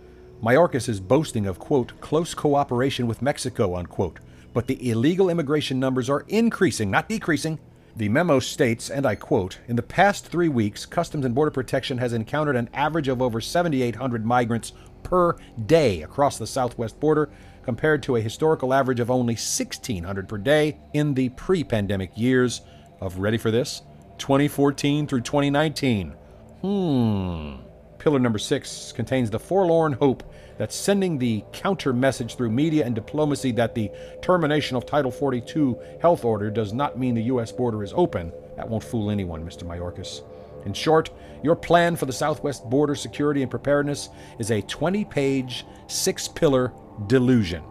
Mayorkas 0.42 0.88
is 0.88 1.00
boasting 1.00 1.46
of, 1.46 1.58
quote, 1.58 2.00
close 2.00 2.32
cooperation 2.32 3.06
with 3.06 3.20
Mexico, 3.20 3.76
unquote, 3.76 4.18
but 4.54 4.66
the 4.66 4.90
illegal 4.90 5.28
immigration 5.28 5.78
numbers 5.78 6.08
are 6.08 6.24
increasing, 6.28 6.90
not 6.90 7.10
decreasing. 7.10 7.60
The 7.94 8.08
memo 8.08 8.40
states, 8.40 8.88
and 8.88 9.04
I 9.04 9.16
quote, 9.16 9.58
In 9.68 9.76
the 9.76 9.82
past 9.82 10.28
three 10.28 10.48
weeks, 10.48 10.86
Customs 10.86 11.26
and 11.26 11.34
Border 11.34 11.50
Protection 11.50 11.98
has 11.98 12.14
encountered 12.14 12.56
an 12.56 12.70
average 12.72 13.08
of 13.08 13.20
over 13.20 13.38
7,800 13.38 14.24
migrants 14.24 14.72
per 15.02 15.36
day 15.66 16.02
across 16.02 16.38
the 16.38 16.46
southwest 16.46 16.98
border, 17.00 17.30
compared 17.62 18.02
to 18.02 18.16
a 18.16 18.20
historical 18.20 18.74
average 18.74 19.00
of 19.00 19.10
only 19.10 19.34
1,600 19.34 20.28
per 20.28 20.38
day 20.38 20.78
in 20.92 21.14
the 21.14 21.28
pre 21.30 21.64
pandemic 21.64 22.10
years 22.16 22.62
of, 23.00 23.18
ready 23.18 23.38
for 23.38 23.50
this, 23.50 23.82
2014 24.18 25.06
through 25.06 25.20
2019. 25.20 26.14
Hmm. 26.60 27.54
Pillar 27.98 28.18
number 28.18 28.38
six 28.38 28.92
contains 28.92 29.30
the 29.30 29.38
forlorn 29.38 29.92
hope 29.92 30.24
that 30.58 30.72
sending 30.72 31.18
the 31.18 31.44
counter 31.52 31.92
message 31.92 32.36
through 32.36 32.50
media 32.50 32.84
and 32.84 32.94
diplomacy 32.94 33.52
that 33.52 33.74
the 33.74 33.90
termination 34.20 34.76
of 34.76 34.86
Title 34.86 35.10
42 35.10 35.78
health 36.00 36.24
order 36.24 36.50
does 36.50 36.72
not 36.72 36.98
mean 36.98 37.14
the 37.14 37.22
U.S. 37.24 37.52
border 37.52 37.82
is 37.82 37.92
open, 37.94 38.32
that 38.56 38.68
won't 38.68 38.84
fool 38.84 39.10
anyone, 39.10 39.44
Mr. 39.44 39.64
Mayorkas. 39.64 40.22
In 40.66 40.72
short, 40.72 41.10
your 41.42 41.56
plan 41.56 41.96
for 41.96 42.06
the 42.06 42.12
southwest 42.12 42.68
border 42.68 42.94
security 42.94 43.42
and 43.42 43.50
preparedness 43.50 44.08
is 44.38 44.50
a 44.50 44.62
20 44.62 45.04
page, 45.04 45.66
six 45.86 46.28
pillar 46.28 46.72
delusion. 47.06 47.62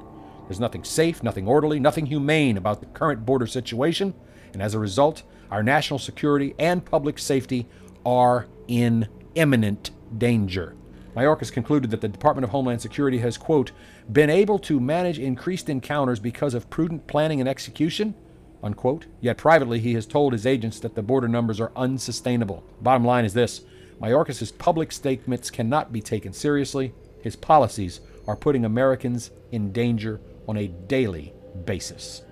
There's 0.47 0.59
nothing 0.59 0.83
safe, 0.83 1.23
nothing 1.23 1.47
orderly, 1.47 1.79
nothing 1.79 2.05
humane 2.05 2.57
about 2.57 2.81
the 2.81 2.87
current 2.87 3.25
border 3.25 3.47
situation, 3.47 4.13
and 4.53 4.61
as 4.61 4.73
a 4.73 4.79
result, 4.79 5.23
our 5.49 5.63
national 5.63 5.99
security 5.99 6.53
and 6.59 6.83
public 6.83 7.19
safety 7.19 7.67
are 8.05 8.47
in 8.67 9.07
imminent 9.35 9.91
danger. 10.17 10.75
Mayorkas 11.15 11.51
concluded 11.51 11.91
that 11.91 12.01
the 12.01 12.07
Department 12.07 12.45
of 12.45 12.51
Homeland 12.51 12.81
Security 12.81 13.17
has, 13.19 13.37
quote, 13.37 13.71
been 14.11 14.29
able 14.29 14.57
to 14.59 14.79
manage 14.79 15.19
increased 15.19 15.69
encounters 15.69 16.19
because 16.19 16.53
of 16.53 16.69
prudent 16.69 17.05
planning 17.07 17.39
and 17.39 17.49
execution, 17.49 18.15
unquote. 18.63 19.05
Yet 19.19 19.37
privately, 19.37 19.79
he 19.79 19.93
has 19.93 20.05
told 20.05 20.33
his 20.33 20.45
agents 20.45 20.79
that 20.79 20.95
the 20.95 21.01
border 21.01 21.27
numbers 21.27 21.59
are 21.59 21.71
unsustainable. 21.75 22.63
Bottom 22.81 23.05
line 23.05 23.25
is 23.25 23.33
this 23.33 23.61
Mayorkas' 24.01 24.57
public 24.57 24.91
statements 24.91 25.49
cannot 25.49 25.93
be 25.93 26.01
taken 26.01 26.33
seriously. 26.33 26.93
His 27.21 27.35
policies 27.35 28.01
are 28.27 28.35
putting 28.35 28.65
Americans 28.65 29.31
in 29.51 29.71
danger 29.71 30.19
on 30.47 30.57
a 30.57 30.67
daily 30.67 31.33
basis. 31.65 32.23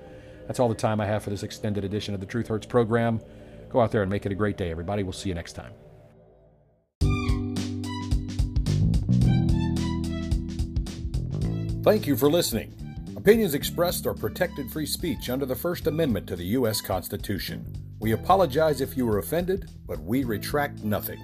That's 0.47 0.59
all 0.59 0.69
the 0.69 0.75
time 0.75 0.99
I 0.99 1.05
have 1.05 1.23
for 1.23 1.29
this 1.29 1.43
extended 1.43 1.83
edition 1.83 2.13
of 2.13 2.19
the 2.19 2.25
Truth 2.25 2.47
Hurts 2.47 2.65
program. 2.65 3.21
Go 3.69 3.81
out 3.81 3.91
there 3.91 4.01
and 4.01 4.09
make 4.09 4.25
it 4.25 4.31
a 4.31 4.35
great 4.35 4.57
day, 4.57 4.71
everybody. 4.71 5.03
We'll 5.03 5.13
see 5.13 5.29
you 5.29 5.35
next 5.35 5.53
time. 5.53 5.73
Thank 11.83 12.07
you 12.07 12.17
for 12.17 12.29
listening. 12.29 12.88
Opinions 13.19 13.53
expressed 13.53 14.07
are 14.07 14.13
protected 14.13 14.71
free 14.71 14.85
speech 14.85 15.29
under 15.29 15.45
the 15.45 15.53
First 15.53 15.87
Amendment 15.87 16.25
to 16.27 16.37
the 16.37 16.45
U.S. 16.55 16.79
Constitution. 16.79 17.65
We 17.99 18.13
apologize 18.13 18.79
if 18.79 18.95
you 18.95 19.05
were 19.05 19.17
offended, 19.17 19.69
but 19.85 19.99
we 19.99 20.23
retract 20.23 20.85
nothing. 20.85 21.19